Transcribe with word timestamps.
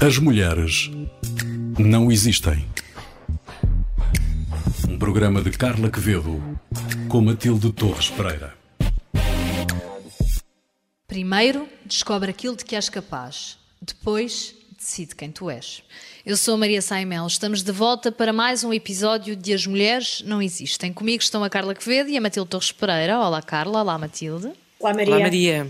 As 0.00 0.16
mulheres 0.16 0.92
não 1.76 2.12
existem. 2.12 2.64
Um 4.88 4.96
programa 4.96 5.42
de 5.42 5.50
Carla 5.50 5.90
Quevedo 5.90 6.40
com 7.08 7.20
Matilde 7.20 7.72
Torres 7.72 8.08
Pereira. 8.08 8.54
Primeiro, 11.08 11.68
descobre 11.84 12.30
aquilo 12.30 12.54
de 12.54 12.64
que 12.64 12.76
és 12.76 12.88
capaz. 12.88 13.58
Depois, 13.82 14.54
decide 14.78 15.16
quem 15.16 15.32
tu 15.32 15.50
és. 15.50 15.82
Eu 16.24 16.36
sou 16.36 16.54
a 16.54 16.58
Maria 16.58 16.80
Saimel. 16.80 17.26
Estamos 17.26 17.64
de 17.64 17.72
volta 17.72 18.12
para 18.12 18.32
mais 18.32 18.62
um 18.62 18.72
episódio 18.72 19.34
de 19.34 19.52
As 19.52 19.66
Mulheres 19.66 20.22
Não 20.24 20.40
Existem. 20.40 20.92
Comigo 20.92 21.24
estão 21.24 21.42
a 21.42 21.50
Carla 21.50 21.74
Quevedo 21.74 22.08
e 22.08 22.16
a 22.16 22.20
Matilde 22.20 22.48
Torres 22.50 22.70
Pereira. 22.70 23.18
Olá, 23.18 23.42
Carla. 23.42 23.80
Olá, 23.80 23.98
Matilde. 23.98 24.52
Olá, 24.78 24.94
Maria. 24.94 25.14
Olá, 25.14 25.20
Maria. 25.24 25.68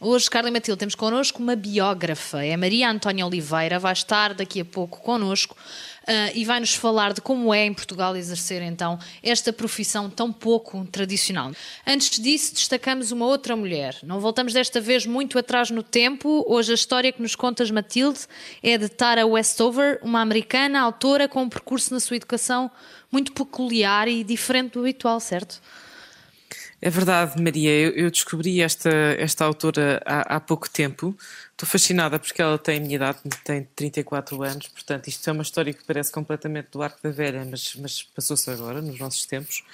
Hoje, 0.00 0.30
Carla 0.30 0.48
e 0.48 0.52
Matilde, 0.52 0.78
temos 0.78 0.94
connosco 0.94 1.42
uma 1.42 1.56
biógrafa. 1.56 2.44
É 2.44 2.56
Maria 2.56 2.88
Antónia 2.88 3.26
Oliveira. 3.26 3.80
Vai 3.80 3.92
estar 3.92 4.32
daqui 4.32 4.60
a 4.60 4.64
pouco 4.64 5.00
connosco 5.00 5.56
uh, 6.04 6.30
e 6.36 6.44
vai 6.44 6.60
nos 6.60 6.72
falar 6.72 7.12
de 7.12 7.20
como 7.20 7.52
é 7.52 7.66
em 7.66 7.74
Portugal 7.74 8.16
exercer 8.16 8.62
então 8.62 8.96
esta 9.24 9.52
profissão 9.52 10.08
tão 10.08 10.32
pouco 10.32 10.86
tradicional. 10.86 11.50
Antes 11.84 12.20
disso, 12.20 12.54
destacamos 12.54 13.10
uma 13.10 13.26
outra 13.26 13.56
mulher. 13.56 13.96
Não 14.04 14.20
voltamos 14.20 14.52
desta 14.52 14.80
vez 14.80 15.04
muito 15.04 15.36
atrás 15.36 15.68
no 15.68 15.82
tempo. 15.82 16.44
Hoje 16.46 16.70
a 16.70 16.76
história 16.76 17.10
que 17.10 17.20
nos 17.20 17.34
contas, 17.34 17.68
Matilde, 17.68 18.20
é 18.62 18.78
de 18.78 18.88
Tara 18.88 19.26
Westover, 19.26 19.98
uma 20.00 20.20
americana 20.20 20.80
autora 20.80 21.26
com 21.26 21.42
um 21.42 21.48
percurso 21.48 21.92
na 21.92 21.98
sua 21.98 22.14
educação 22.14 22.70
muito 23.10 23.32
peculiar 23.32 24.06
e 24.06 24.22
diferente 24.22 24.74
do 24.74 24.80
habitual, 24.80 25.18
certo? 25.18 25.60
É 26.80 26.90
verdade, 26.90 27.42
Maria. 27.42 27.70
Eu, 27.90 28.10
descobri 28.10 28.60
esta, 28.60 28.90
esta 29.18 29.44
autora 29.44 30.00
há, 30.06 30.36
há, 30.36 30.40
pouco 30.40 30.70
tempo. 30.70 31.16
Estou 31.50 31.68
fascinada 31.68 32.18
porque 32.18 32.40
ela 32.40 32.56
tem 32.56 32.78
a 32.78 32.80
minha 32.80 32.94
idade, 32.94 33.18
tem 33.44 33.64
34 33.74 34.40
anos. 34.42 34.68
Portanto, 34.68 35.08
isto 35.08 35.28
é 35.28 35.32
uma 35.32 35.42
história 35.42 35.72
que 35.72 35.84
parece 35.84 36.12
completamente 36.12 36.68
do 36.70 36.80
arco 36.80 36.98
da 37.02 37.10
velha, 37.10 37.44
mas, 37.44 37.74
mas 37.76 38.02
passou-se 38.02 38.48
agora, 38.50 38.80
nos 38.80 38.98
nossos 38.98 39.26
tempos. 39.26 39.64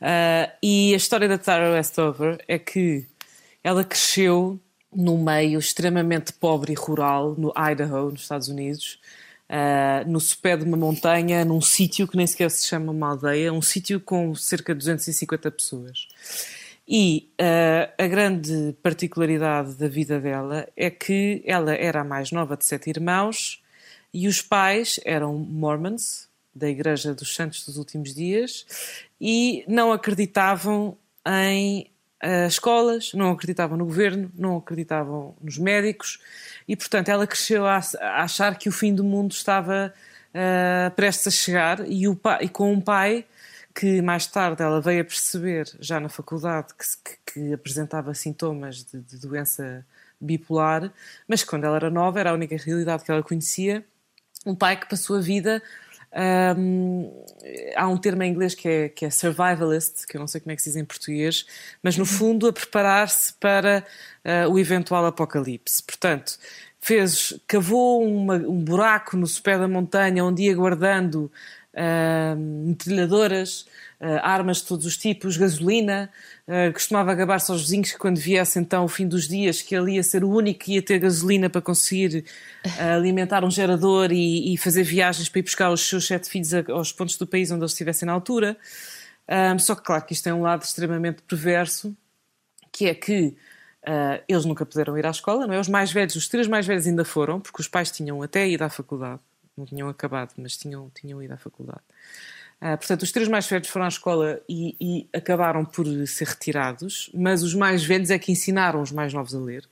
Uh, 0.00 0.50
e 0.62 0.94
a 0.94 0.96
história 0.96 1.28
da 1.28 1.36
Tara 1.36 1.72
Westover 1.72 2.42
é 2.48 2.58
que 2.58 3.04
ela 3.62 3.84
cresceu 3.84 4.58
num 4.90 5.22
meio 5.22 5.58
extremamente 5.58 6.32
pobre 6.32 6.72
e 6.72 6.74
rural, 6.74 7.34
no 7.36 7.52
Idaho, 7.54 8.10
nos 8.10 8.22
Estados 8.22 8.48
Unidos 8.48 8.98
uh, 9.50 10.08
no 10.08 10.20
sopé 10.20 10.56
de 10.56 10.64
uma 10.64 10.76
montanha, 10.76 11.44
num 11.44 11.60
sítio 11.60 12.06
que 12.06 12.16
nem 12.16 12.26
sequer 12.26 12.50
se 12.50 12.66
chama 12.66 12.92
uma 12.92 13.10
aldeia, 13.10 13.52
um 13.52 13.60
sítio 13.60 14.00
com 14.00 14.34
cerca 14.34 14.72
de 14.72 14.78
250 14.78 15.50
pessoas. 15.50 16.08
E 16.86 17.30
uh, 17.40 17.92
a 17.98 18.06
grande 18.06 18.74
particularidade 18.82 19.74
da 19.74 19.88
vida 19.88 20.20
dela 20.20 20.66
é 20.76 20.90
que 20.90 21.42
ela 21.44 21.74
era 21.74 22.00
a 22.00 22.04
mais 22.04 22.30
nova 22.32 22.56
de 22.56 22.64
sete 22.64 22.90
irmãos 22.90 23.62
e 24.12 24.26
os 24.26 24.40
pais 24.40 24.98
eram 25.04 25.34
mormons, 25.34 26.28
da 26.52 26.68
Igreja 26.68 27.14
dos 27.14 27.32
Santos 27.34 27.64
dos 27.64 27.76
Últimos 27.76 28.12
Dias, 28.12 28.66
e 29.20 29.64
não 29.68 29.92
acreditavam 29.92 30.96
em 31.24 31.88
uh, 32.24 32.48
escolas, 32.48 33.12
não 33.14 33.30
acreditavam 33.30 33.78
no 33.78 33.84
governo, 33.84 34.30
não 34.34 34.56
acreditavam 34.56 35.36
nos 35.40 35.58
médicos 35.58 36.18
e, 36.70 36.76
portanto, 36.76 37.08
ela 37.08 37.26
cresceu 37.26 37.66
a, 37.66 37.80
a 38.00 38.22
achar 38.22 38.56
que 38.56 38.68
o 38.68 38.72
fim 38.72 38.94
do 38.94 39.02
mundo 39.02 39.32
estava 39.32 39.92
uh, 40.28 40.94
prestes 40.94 41.26
a 41.26 41.30
chegar 41.32 41.80
e, 41.84 42.06
o 42.06 42.14
pai, 42.14 42.44
e 42.44 42.48
com 42.48 42.72
um 42.72 42.80
pai 42.80 43.26
que 43.74 44.00
mais 44.00 44.28
tarde 44.28 44.62
ela 44.62 44.80
veio 44.80 45.00
a 45.00 45.04
perceber, 45.04 45.66
já 45.80 45.98
na 45.98 46.08
faculdade, 46.08 46.68
que, 46.74 46.84
que, 47.26 47.32
que 47.32 47.52
apresentava 47.52 48.14
sintomas 48.14 48.84
de, 48.84 49.00
de, 49.00 49.18
doença 49.18 49.84
bipolar, 50.20 50.92
mas 51.26 51.42
quando 51.42 51.64
ela 51.64 51.74
era 51.74 51.90
nova 51.90 52.20
era 52.20 52.30
a 52.30 52.34
única 52.34 52.56
realidade 52.56 53.02
que 53.02 53.10
ela 53.10 53.22
conhecia. 53.24 53.84
Um 54.46 54.54
pai 54.54 54.76
que 54.78 54.88
passou 54.88 55.16
a 55.16 55.20
vida 55.20 55.60
um, 56.12 57.24
há 57.76 57.86
um 57.86 57.96
termo 57.96 58.22
em 58.22 58.30
inglês 58.30 58.54
que 58.54 58.68
é, 58.68 58.88
que 58.88 59.04
é 59.04 59.10
survivalist, 59.10 60.06
que 60.06 60.16
eu 60.16 60.20
não 60.20 60.26
sei 60.26 60.40
como 60.40 60.52
é 60.52 60.56
que 60.56 60.62
se 60.62 60.70
diz 60.70 60.76
em 60.76 60.84
português, 60.84 61.46
mas 61.82 61.96
no 61.96 62.04
fundo 62.04 62.48
a 62.48 62.52
preparar-se 62.52 63.32
para 63.34 63.84
uh, 64.24 64.50
o 64.50 64.58
eventual 64.58 65.06
apocalipse. 65.06 65.82
Portanto, 65.82 66.38
fez, 66.80 67.34
cavou 67.46 68.02
uma, 68.02 68.34
um 68.36 68.64
buraco 68.64 69.16
no 69.16 69.26
sopé 69.26 69.58
da 69.58 69.68
montanha, 69.68 70.24
um 70.24 70.32
dia 70.32 70.54
guardando 70.54 71.30
uh, 71.74 72.36
metralhadoras, 72.66 73.66
uh, 74.00 74.18
armas 74.22 74.58
de 74.58 74.64
todos 74.64 74.86
os 74.86 74.96
tipos, 74.96 75.36
gasolina. 75.36 76.10
Uh, 76.48 76.72
costumava 76.72 77.14
gabar-se 77.14 77.50
aos 77.50 77.62
vizinhos 77.62 77.92
que 77.92 77.98
quando 77.98 78.18
viesse 78.18 78.58
então 78.58 78.84
o 78.84 78.88
fim 78.88 79.06
dos 79.06 79.28
dias, 79.28 79.62
que 79.62 79.76
ele 79.76 79.92
ia 79.92 80.02
ser 80.02 80.24
o 80.24 80.30
único 80.30 80.60
que 80.60 80.74
ia 80.74 80.82
ter 80.82 80.98
gasolina 80.98 81.50
para 81.50 81.60
conseguir 81.60 82.24
uh, 82.64 82.96
alimentar 82.96 83.44
um 83.44 83.50
gerador 83.50 84.10
e, 84.10 84.54
e, 84.54 84.56
fazer 84.56 84.82
viagens 84.82 85.28
para 85.28 85.38
ir 85.38 85.42
buscar 85.42 85.70
os 85.70 85.86
seus 85.86 86.06
sete 86.06 86.28
filhos 86.28 86.52
aos 86.70 86.92
pontos 86.92 87.16
do 87.16 87.26
país 87.26 87.50
onde 87.50 87.62
eles 87.62 87.72
estivessem 87.72 88.06
na 88.06 88.12
altura. 88.12 88.56
Um, 89.28 89.58
só 89.60 89.76
que 89.76 89.82
claro 89.84 90.04
que 90.04 90.12
isto 90.12 90.24
tem 90.24 90.32
um 90.32 90.42
lado 90.42 90.62
extremamente 90.62 91.22
perverso, 91.22 91.96
que 92.72 92.86
é 92.86 92.94
que 92.94 93.36
Uh, 93.82 94.22
eles 94.28 94.44
nunca 94.44 94.66
puderam 94.66 94.96
ir 94.98 95.06
à 95.06 95.10
escola, 95.10 95.46
não 95.46 95.54
é? 95.54 95.60
Os 95.60 95.68
mais 95.68 95.90
velhos, 95.90 96.14
os 96.14 96.28
três 96.28 96.46
mais 96.46 96.66
velhos 96.66 96.86
ainda 96.86 97.04
foram, 97.04 97.40
porque 97.40 97.60
os 97.60 97.68
pais 97.68 97.90
tinham 97.90 98.22
até 98.22 98.48
ido 98.48 98.62
à 98.62 98.68
faculdade 98.68 99.20
não 99.60 99.66
tinham 99.66 99.88
acabado, 99.88 100.32
mas 100.36 100.56
tinham, 100.56 100.90
tinham 100.94 101.22
ido 101.22 101.32
à 101.32 101.36
faculdade. 101.36 101.82
Uh, 102.60 102.76
portanto, 102.76 103.02
os 103.02 103.12
três 103.12 103.28
mais 103.28 103.46
velhos 103.46 103.68
foram 103.68 103.86
à 103.86 103.88
escola 103.88 104.40
e, 104.48 104.76
e, 104.80 105.08
acabaram 105.16 105.64
por 105.64 105.86
ser 106.06 106.26
retirados, 106.26 107.10
mas 107.14 107.42
os 107.42 107.54
mais 107.54 107.84
velhos 107.84 108.10
é 108.10 108.18
que 108.18 108.32
ensinaram 108.32 108.82
os 108.82 108.92
mais 108.92 109.14
novos 109.14 109.34
a 109.34 109.38
ler. 109.38 109.66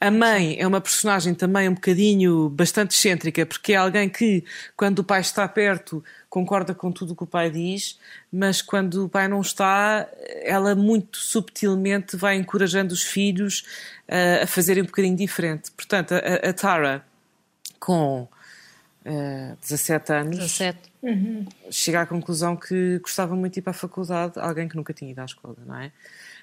A 0.00 0.10
mãe 0.10 0.56
é 0.58 0.66
uma 0.66 0.80
personagem 0.80 1.34
também 1.34 1.68
um 1.68 1.74
bocadinho 1.74 2.48
bastante 2.48 2.96
excêntrica, 2.96 3.44
porque 3.44 3.74
é 3.74 3.76
alguém 3.76 4.08
que, 4.08 4.42
quando 4.74 5.00
o 5.00 5.04
pai 5.04 5.20
está 5.20 5.46
perto, 5.46 6.02
concorda 6.30 6.74
com 6.74 6.90
tudo 6.90 7.12
o 7.12 7.16
que 7.16 7.24
o 7.24 7.26
pai 7.26 7.50
diz, 7.50 7.98
mas 8.32 8.62
quando 8.62 9.04
o 9.04 9.08
pai 9.10 9.28
não 9.28 9.42
está, 9.42 10.08
ela 10.42 10.74
muito 10.74 11.18
subtilmente 11.18 12.16
vai 12.16 12.36
encorajando 12.36 12.94
os 12.94 13.02
filhos 13.02 13.60
uh, 14.08 14.44
a 14.44 14.46
fazerem 14.46 14.82
um 14.82 14.86
bocadinho 14.86 15.16
diferente. 15.16 15.70
Portanto, 15.72 16.14
a, 16.14 16.48
a 16.48 16.52
Tara, 16.54 17.04
com 17.78 18.22
uh, 19.04 19.58
17 19.60 20.12
anos, 20.14 20.38
17. 20.38 20.78
Uhum. 21.02 21.46
chega 21.70 22.00
à 22.00 22.06
conclusão 22.06 22.56
que 22.56 22.98
gostava 23.00 23.36
muito 23.36 23.52
de 23.52 23.60
ir 23.60 23.62
para 23.62 23.72
a 23.72 23.74
faculdade, 23.74 24.34
alguém 24.36 24.66
que 24.66 24.76
nunca 24.76 24.94
tinha 24.94 25.10
ido 25.10 25.20
à 25.20 25.26
escola, 25.26 25.56
não 25.66 25.76
é? 25.76 25.92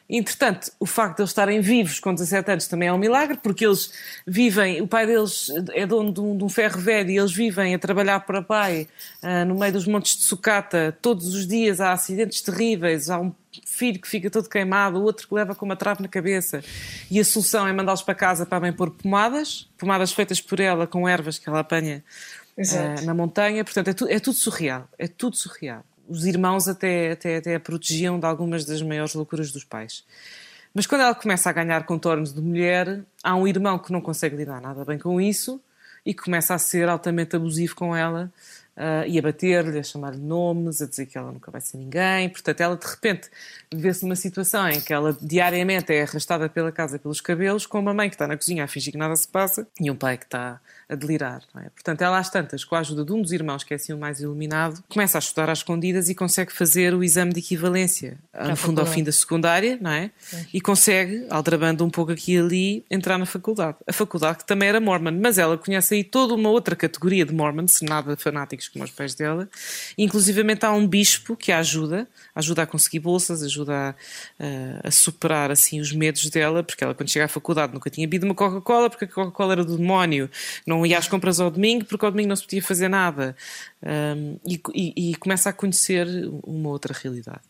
Entretanto, 0.09 0.71
o 0.79 0.85
facto 0.85 1.17
de 1.17 1.21
eles 1.23 1.31
estarem 1.31 1.59
vivos 1.59 1.99
com 1.99 2.13
17 2.13 2.51
anos 2.51 2.67
também 2.67 2.87
é 2.87 2.93
um 2.93 2.97
milagre, 2.97 3.37
porque 3.43 3.65
eles 3.65 3.91
vivem, 4.25 4.81
o 4.81 4.87
pai 4.87 5.05
deles 5.05 5.49
é 5.73 5.85
dono 5.85 6.13
de 6.13 6.21
um, 6.21 6.37
de 6.37 6.43
um 6.45 6.49
ferro 6.49 6.79
velho 6.79 7.09
e 7.09 7.17
eles 7.17 7.33
vivem 7.33 7.75
a 7.75 7.79
trabalhar 7.79 8.21
para 8.21 8.41
pai 8.41 8.87
uh, 9.21 9.45
no 9.45 9.55
meio 9.55 9.73
dos 9.73 9.85
montes 9.85 10.15
de 10.15 10.23
sucata. 10.23 10.97
Todos 11.01 11.35
os 11.35 11.45
dias 11.45 11.81
há 11.81 11.91
acidentes 11.91 12.41
terríveis, 12.41 13.09
há 13.09 13.19
um 13.19 13.33
filho 13.65 13.99
que 13.99 14.07
fica 14.07 14.29
todo 14.29 14.47
queimado, 14.47 14.97
o 14.97 15.03
outro 15.03 15.27
que 15.27 15.33
leva 15.35 15.53
com 15.53 15.65
uma 15.65 15.75
trave 15.75 16.01
na 16.01 16.07
cabeça. 16.07 16.63
E 17.11 17.19
a 17.19 17.25
solução 17.25 17.67
é 17.67 17.73
mandá-los 17.73 18.01
para 18.01 18.15
casa 18.15 18.45
para 18.45 18.61
bem 18.61 18.71
pôr 18.71 18.91
pomadas, 18.91 19.69
pomadas 19.77 20.13
feitas 20.13 20.39
por 20.39 20.61
ela 20.61 20.87
com 20.87 21.07
ervas 21.07 21.37
que 21.37 21.49
ela 21.49 21.59
apanha 21.59 22.01
uh, 22.57 23.05
na 23.05 23.13
montanha. 23.13 23.63
Portanto, 23.65 23.89
é, 23.89 23.93
tu, 23.93 24.07
é, 24.07 24.19
tudo 24.19 24.37
surreal. 24.37 24.87
É 24.97 25.07
tudo 25.07 25.35
surreal. 25.35 25.83
Os 26.07 26.25
irmãos 26.25 26.67
até, 26.67 27.11
até, 27.11 27.37
até 27.37 27.55
a 27.55 27.59
protegiam 27.59 28.19
de 28.19 28.25
algumas 28.25 28.65
das 28.65 28.81
maiores 28.81 29.13
loucuras 29.13 29.51
dos 29.51 29.63
pais. 29.63 30.03
Mas 30.73 30.85
quando 30.85 31.01
ela 31.01 31.15
começa 31.15 31.49
a 31.49 31.53
ganhar 31.53 31.85
contornos 31.85 32.33
de 32.33 32.41
mulher, 32.41 33.01
há 33.23 33.35
um 33.35 33.47
irmão 33.47 33.79
que 33.79 33.91
não 33.91 33.99
consegue 33.99 34.35
lidar 34.35 34.61
nada 34.61 34.85
bem 34.85 34.99
com 34.99 35.19
isso 35.19 35.61
e 36.05 36.13
começa 36.13 36.53
a 36.53 36.57
ser 36.57 36.87
altamente 36.87 37.35
abusivo 37.35 37.75
com 37.75 37.95
ela 37.95 38.31
uh, 38.77 39.07
e 39.07 39.17
a 39.17 39.21
bater-lhe, 39.21 39.79
a 39.79 39.83
chamar-lhe 39.83 40.21
nomes, 40.21 40.81
a 40.81 40.87
dizer 40.87 41.05
que 41.07 41.17
ela 41.17 41.31
nunca 41.31 41.51
vai 41.51 41.59
ser 41.59 41.77
ninguém. 41.77 42.29
Portanto, 42.29 42.61
ela 42.61 42.77
de 42.77 42.85
repente 42.85 43.29
vê-se 43.73 44.03
numa 44.03 44.15
situação 44.15 44.69
em 44.69 44.79
que 44.79 44.93
ela 44.93 45.17
diariamente 45.21 45.91
é 45.91 46.03
arrastada 46.03 46.47
pela 46.47 46.71
casa 46.71 46.99
pelos 46.99 47.19
cabelos, 47.19 47.65
com 47.65 47.79
uma 47.79 47.93
mãe 47.93 48.09
que 48.09 48.15
está 48.15 48.27
na 48.27 48.37
cozinha 48.37 48.63
a 48.63 48.67
fingir 48.67 48.93
que 48.93 48.99
nada 48.99 49.15
se 49.15 49.27
passa 49.27 49.67
e 49.81 49.91
um 49.91 49.95
pai 49.95 50.17
que 50.17 50.25
está 50.25 50.61
a 50.89 50.95
delirar. 50.95 51.41
É? 51.57 51.69
Portanto, 51.69 52.01
ela 52.01 52.17
às 52.17 52.29
tantas, 52.29 52.63
com 52.63 52.75
a 52.75 52.79
ajuda 52.79 53.03
de 53.03 53.11
um 53.11 53.21
dos 53.21 53.31
irmãos, 53.31 53.63
que 53.63 53.73
é 53.73 53.75
assim 53.75 53.93
o 53.93 53.97
mais 53.97 54.21
iluminado, 54.21 54.83
começa 54.87 55.17
a 55.17 55.19
estudar 55.19 55.49
às 55.49 55.59
escondidas 55.59 56.09
e 56.09 56.15
consegue 56.15 56.51
fazer 56.51 56.93
o 56.93 57.03
exame 57.03 57.33
de 57.33 57.39
equivalência, 57.39 58.17
no 58.47 58.55
fundo 58.55 58.79
ao 58.79 58.87
fim 58.87 59.03
da 59.03 59.11
secundária, 59.11 59.77
não 59.81 59.91
é? 59.91 60.11
E 60.53 60.61
consegue, 60.61 61.25
aldrabando 61.29 61.83
um 61.83 61.89
pouco 61.89 62.11
aqui 62.11 62.33
e 62.33 62.37
ali, 62.37 62.85
entrar 62.89 63.17
na 63.17 63.25
faculdade. 63.25 63.77
A 63.85 63.91
faculdade 63.91 64.39
que 64.39 64.45
também 64.45 64.69
era 64.69 64.79
mormon, 64.79 65.19
mas 65.21 65.37
ela 65.37 65.57
conhece 65.57 65.95
aí 65.95 66.03
toda 66.03 66.33
uma 66.33 66.49
outra 66.49 66.75
categoria 66.75 67.25
de 67.25 67.33
mormons, 67.33 67.81
nada 67.81 68.15
fanáticos 68.15 68.67
como 68.69 68.85
os 68.85 68.91
pais 68.91 69.13
dela. 69.13 69.49
Inclusivamente 69.97 70.65
há 70.65 70.71
um 70.71 70.87
bispo 70.87 71.35
que 71.35 71.51
a 71.51 71.59
ajuda, 71.59 72.07
ajuda 72.33 72.63
a 72.63 72.65
conseguir 72.65 72.99
bolsas, 72.99 73.43
ajuda 73.43 73.73
a, 73.73 73.89
a, 74.39 74.87
a 74.87 74.91
superar 74.91 75.51
assim 75.51 75.79
os 75.79 75.91
medos 75.91 76.29
dela, 76.29 76.63
porque 76.63 76.83
ela 76.83 76.93
quando 76.93 77.09
chega 77.09 77.25
à 77.25 77.27
faculdade 77.27 77.73
nunca 77.73 77.89
tinha 77.89 78.07
bebido 78.07 78.25
uma 78.25 78.35
Coca-Cola, 78.35 78.89
porque 78.89 79.05
a 79.05 79.07
Coca-Cola 79.07 79.53
era 79.53 79.65
do 79.65 79.77
demónio, 79.77 80.29
não 80.65 80.76
não 80.77 80.85
ia 80.85 80.97
às 80.97 81.07
compras 81.07 81.39
ao 81.39 81.49
domingo 81.49 81.85
porque 81.85 82.05
ao 82.05 82.11
domingo 82.11 82.29
não 82.29 82.35
se 82.35 82.43
podia 82.43 82.61
fazer 82.61 82.87
nada 82.87 83.35
um, 83.81 84.37
e, 84.45 84.61
e, 84.73 85.11
e, 85.11 85.15
começa 85.15 85.49
a 85.49 85.53
conhecer 85.53 86.07
uma 86.43 86.69
outra 86.69 86.93
realidade. 86.93 87.41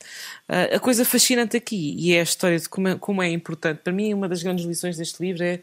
Uh, 0.47 0.75
a 0.75 0.79
coisa 0.79 1.03
fascinante 1.03 1.57
aqui, 1.57 1.95
e 1.97 2.13
é 2.13 2.21
a 2.21 2.23
história 2.23 2.57
de 2.57 2.67
como 2.69 2.87
é, 2.87 2.95
como 2.95 3.21
é 3.21 3.29
importante, 3.29 3.79
para 3.83 3.93
mim 3.93 4.13
uma 4.13 4.29
das 4.29 4.41
grandes 4.41 4.65
lições 4.65 4.97
deste 4.97 5.21
livro 5.21 5.43
é 5.43 5.59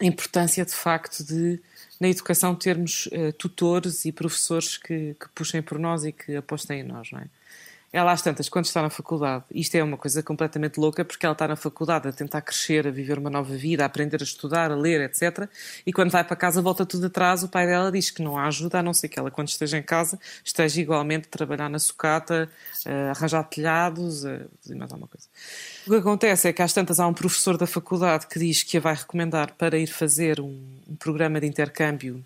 a 0.00 0.04
importância 0.04 0.64
de 0.64 0.72
facto 0.72 1.24
de 1.24 1.60
na 2.00 2.08
educação 2.08 2.54
termos 2.54 3.06
uh, 3.06 3.32
tutores 3.36 4.06
e 4.06 4.12
professores 4.12 4.78
que, 4.78 5.14
que 5.20 5.28
puxem 5.34 5.60
por 5.60 5.78
nós 5.78 6.04
e 6.04 6.12
que 6.12 6.34
apostem 6.34 6.80
em 6.80 6.82
nós, 6.82 7.10
não 7.12 7.20
é? 7.20 7.26
Ela, 7.92 8.12
às 8.12 8.22
tantas, 8.22 8.48
quando 8.48 8.66
está 8.66 8.80
na 8.80 8.88
faculdade, 8.88 9.44
isto 9.50 9.74
é 9.74 9.82
uma 9.82 9.96
coisa 9.96 10.22
completamente 10.22 10.78
louca, 10.78 11.04
porque 11.04 11.26
ela 11.26 11.32
está 11.32 11.48
na 11.48 11.56
faculdade 11.56 12.06
a 12.06 12.12
tentar 12.12 12.40
crescer, 12.40 12.86
a 12.86 12.90
viver 12.90 13.18
uma 13.18 13.28
nova 13.28 13.52
vida, 13.56 13.82
a 13.82 13.86
aprender 13.86 14.20
a 14.20 14.22
estudar, 14.22 14.70
a 14.70 14.76
ler, 14.76 15.00
etc. 15.00 15.48
E 15.84 15.92
quando 15.92 16.08
vai 16.12 16.22
para 16.22 16.36
casa, 16.36 16.62
volta 16.62 16.86
tudo 16.86 17.06
atrás. 17.06 17.42
O 17.42 17.48
pai 17.48 17.66
dela 17.66 17.90
diz 17.90 18.08
que 18.08 18.22
não 18.22 18.38
há 18.38 18.46
ajuda, 18.46 18.78
a 18.78 18.82
não 18.82 18.94
ser 18.94 19.08
que 19.08 19.18
ela, 19.18 19.28
quando 19.28 19.48
esteja 19.48 19.76
em 19.76 19.82
casa, 19.82 20.20
esteja 20.44 20.80
igualmente 20.80 21.26
a 21.26 21.30
trabalhar 21.36 21.68
na 21.68 21.80
sucata, 21.80 22.48
a 22.86 23.10
arranjar 23.10 23.42
telhados 23.44 24.22
e 24.22 24.74
mais 24.76 24.92
alguma 24.92 25.08
coisa. 25.08 25.26
O 25.84 25.90
que 25.90 25.96
acontece 25.96 26.46
é 26.46 26.52
que, 26.52 26.62
às 26.62 26.72
tantas, 26.72 27.00
há 27.00 27.08
um 27.08 27.14
professor 27.14 27.56
da 27.56 27.66
faculdade 27.66 28.28
que 28.28 28.38
diz 28.38 28.62
que 28.62 28.76
a 28.76 28.80
vai 28.80 28.94
recomendar 28.94 29.54
para 29.54 29.76
ir 29.76 29.88
fazer 29.88 30.38
um, 30.38 30.64
um 30.88 30.94
programa 30.94 31.40
de 31.40 31.46
intercâmbio 31.48 32.24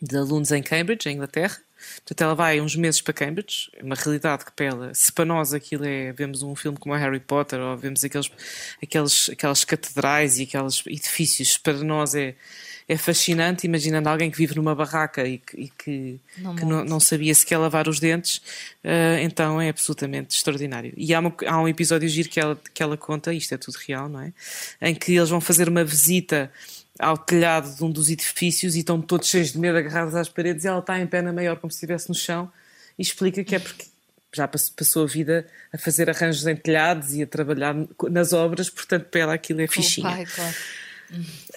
de 0.00 0.16
alunos 0.16 0.52
em 0.52 0.62
Cambridge, 0.62 1.06
em 1.06 1.16
Inglaterra 1.16 1.65
Portanto, 1.96 2.20
ela 2.22 2.34
vai 2.34 2.60
uns 2.60 2.76
meses 2.76 3.00
para 3.00 3.14
Cambridge, 3.14 3.70
uma 3.82 3.94
realidade 3.94 4.44
que 4.44 4.52
para 4.52 4.66
ela, 4.66 4.94
se 4.94 5.12
para 5.12 5.24
nós 5.24 5.52
aquilo 5.52 5.84
é, 5.84 6.12
vemos 6.12 6.42
um 6.42 6.54
filme 6.54 6.78
como 6.78 6.94
Harry 6.94 7.20
Potter 7.20 7.60
ou 7.60 7.76
vemos 7.76 8.04
aqueles, 8.04 8.30
aqueles, 8.82 9.30
aquelas 9.30 9.64
catedrais 9.64 10.38
e 10.38 10.44
aqueles 10.44 10.82
edifícios, 10.86 11.58
para 11.58 11.74
nós 11.74 12.14
é, 12.14 12.34
é 12.88 12.96
fascinante, 12.96 13.66
imaginando 13.66 14.08
alguém 14.08 14.30
que 14.30 14.38
vive 14.38 14.54
numa 14.54 14.74
barraca 14.74 15.26
e 15.26 15.38
que, 15.38 15.60
e 15.60 15.68
que, 15.68 16.20
não, 16.38 16.54
que 16.54 16.64
não, 16.64 16.84
não, 16.84 17.00
sabia 17.00 17.34
sequer 17.34 17.58
lavar 17.58 17.88
os 17.88 17.98
dentes, 17.98 18.36
uh, 18.84 19.18
então 19.20 19.60
é 19.60 19.68
absolutamente 19.68 20.36
extraordinário. 20.36 20.92
E 20.96 21.12
há, 21.12 21.18
uma, 21.18 21.34
há 21.46 21.60
um 21.60 21.66
episódio 21.66 22.08
giro 22.08 22.28
que 22.28 22.38
ela, 22.38 22.60
que 22.72 22.82
ela 22.82 22.96
conta, 22.96 23.32
isto 23.32 23.52
é 23.52 23.58
tudo 23.58 23.76
real, 23.86 24.08
não 24.08 24.20
é? 24.20 24.32
Em 24.80 24.94
que 24.94 25.16
eles 25.16 25.28
vão 25.28 25.40
fazer 25.40 25.68
uma 25.68 25.82
visita 25.82 26.50
ao 26.98 27.16
telhado 27.16 27.74
de 27.74 27.84
um 27.84 27.90
dos 27.90 28.10
edifícios 28.10 28.74
e 28.74 28.80
estão 28.80 29.00
todos 29.00 29.28
cheios 29.28 29.52
de 29.52 29.58
medo, 29.58 29.78
agarrados 29.78 30.14
às 30.14 30.28
paredes, 30.28 30.64
e 30.64 30.68
ela 30.68 30.80
está 30.80 30.98
em 30.98 31.06
pena 31.06 31.32
maior, 31.32 31.56
como 31.56 31.70
se 31.70 31.76
estivesse 31.76 32.08
no 32.08 32.14
chão, 32.14 32.50
e 32.98 33.02
explica 33.02 33.44
que 33.44 33.54
é 33.54 33.58
porque 33.58 33.86
já 34.34 34.46
passou 34.46 35.04
a 35.04 35.06
vida 35.06 35.46
a 35.72 35.78
fazer 35.78 36.10
arranjos 36.10 36.46
em 36.46 36.56
telhados 36.56 37.14
e 37.14 37.22
a 37.22 37.26
trabalhar 37.26 37.74
nas 38.10 38.32
obras, 38.32 38.68
portanto, 38.68 39.06
para 39.06 39.20
ela 39.20 39.34
aquilo 39.34 39.60
é 39.62 39.66
fichinha. 39.66 40.08
Pai, 40.08 40.26
claro. 40.26 40.54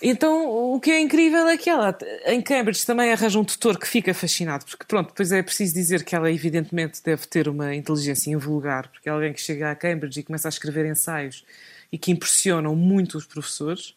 Então, 0.02 0.48
o 0.48 0.80
que 0.80 0.92
é 0.92 1.00
incrível 1.00 1.48
é 1.48 1.58
que 1.58 1.70
ela, 1.70 1.98
em 2.28 2.42
Cambridge, 2.42 2.86
também 2.86 3.12
arranja 3.12 3.40
um 3.40 3.44
tutor 3.44 3.80
que 3.80 3.88
fica 3.88 4.14
fascinado, 4.14 4.66
porque 4.66 4.86
pronto, 4.86 5.08
depois 5.08 5.32
é 5.32 5.42
preciso 5.42 5.74
dizer 5.74 6.04
que 6.04 6.16
ela 6.16 6.32
evidentemente 6.32 7.02
deve 7.04 7.26
ter 7.26 7.48
uma 7.48 7.76
inteligência 7.76 8.32
invulgar, 8.32 8.88
porque 8.90 9.10
é 9.10 9.12
alguém 9.12 9.34
que 9.34 9.42
chega 9.42 9.72
a 9.72 9.76
Cambridge 9.76 10.20
e 10.20 10.24
começa 10.24 10.48
a 10.48 10.50
escrever 10.50 10.86
ensaios 10.86 11.44
e 11.92 11.98
que 11.98 12.12
impressionam 12.12 12.76
muito 12.76 13.18
os 13.18 13.26
professores, 13.26 13.96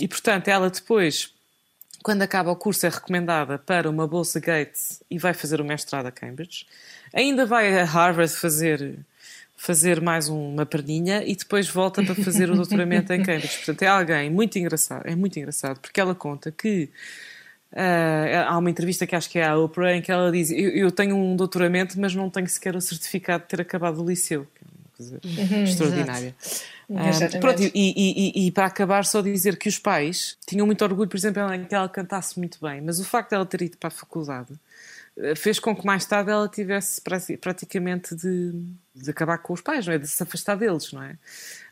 e, 0.00 0.08
portanto, 0.08 0.48
ela 0.48 0.70
depois, 0.70 1.32
quando 2.02 2.22
acaba 2.22 2.50
o 2.50 2.56
curso, 2.56 2.86
é 2.86 2.88
recomendada 2.88 3.58
para 3.58 3.88
uma 3.88 4.06
bolsa 4.06 4.40
Gates 4.40 5.02
e 5.10 5.18
vai 5.18 5.34
fazer 5.34 5.60
o 5.60 5.64
mestrado 5.64 6.06
a 6.06 6.10
Cambridge. 6.10 6.66
Ainda 7.12 7.44
vai 7.46 7.78
a 7.78 7.84
Harvard 7.84 8.32
fazer 8.32 8.98
fazer 9.60 10.00
mais 10.00 10.26
uma 10.26 10.64
perninha 10.64 11.22
e 11.22 11.36
depois 11.36 11.68
volta 11.68 12.02
para 12.02 12.14
fazer 12.14 12.50
o 12.50 12.56
doutoramento 12.56 13.12
em 13.12 13.22
Cambridge. 13.22 13.58
Portanto, 13.58 13.82
é 13.82 13.88
alguém 13.88 14.30
muito 14.30 14.58
engraçado, 14.58 15.06
é 15.06 15.14
muito 15.14 15.38
engraçado, 15.38 15.78
porque 15.80 16.00
ela 16.00 16.14
conta 16.14 16.50
que 16.50 16.88
uh, 17.72 18.48
há 18.48 18.56
uma 18.56 18.70
entrevista 18.70 19.06
que 19.06 19.14
acho 19.14 19.28
que 19.28 19.38
é 19.38 19.46
a 19.46 19.58
Oprah 19.58 19.94
em 19.94 20.00
que 20.00 20.10
ela 20.10 20.32
diz: 20.32 20.50
eu, 20.50 20.70
eu, 20.70 20.90
tenho 20.90 21.14
um 21.14 21.36
doutoramento, 21.36 22.00
mas 22.00 22.14
não 22.14 22.30
tenho 22.30 22.48
sequer 22.48 22.74
o 22.74 22.80
certificado 22.80 23.42
de 23.42 23.50
ter 23.50 23.60
acabado 23.60 24.02
o 24.02 24.08
liceu, 24.08 24.46
coisa 25.00 25.20
uhum, 25.24 25.64
extraordinária. 25.64 26.34
Um, 26.88 27.40
pronto, 27.40 27.62
e, 27.62 27.70
e, 27.74 28.46
e, 28.46 28.50
para 28.52 28.66
acabar, 28.66 29.04
só 29.04 29.22
dizer 29.22 29.56
que 29.56 29.68
os 29.68 29.78
pais 29.78 30.36
tinham 30.46 30.66
muito 30.66 30.82
orgulho, 30.82 31.08
por 31.08 31.16
exemplo, 31.16 31.52
em 31.54 31.64
que 31.64 31.74
ela 31.74 31.88
cantasse 31.88 32.38
muito 32.38 32.58
bem, 32.60 32.80
mas 32.80 33.00
o 33.00 33.04
facto 33.04 33.30
de 33.30 33.36
ela 33.36 33.46
ter 33.46 33.62
ido 33.62 33.76
para 33.78 33.88
a 33.88 33.90
faculdade 33.90 34.52
eh, 35.16 35.34
fez 35.34 35.58
com 35.58 35.74
que 35.74 35.86
mais 35.86 36.04
tarde 36.04 36.30
ela 36.30 36.48
tivesse 36.48 37.00
praticamente 37.40 38.14
de, 38.14 38.52
de 38.94 39.10
acabar 39.10 39.38
com 39.38 39.52
os 39.52 39.60
pais, 39.60 39.86
não 39.86 39.94
é? 39.94 39.98
De 39.98 40.08
se 40.08 40.22
afastar 40.22 40.56
deles, 40.56 40.92
não 40.92 41.02
é? 41.02 41.16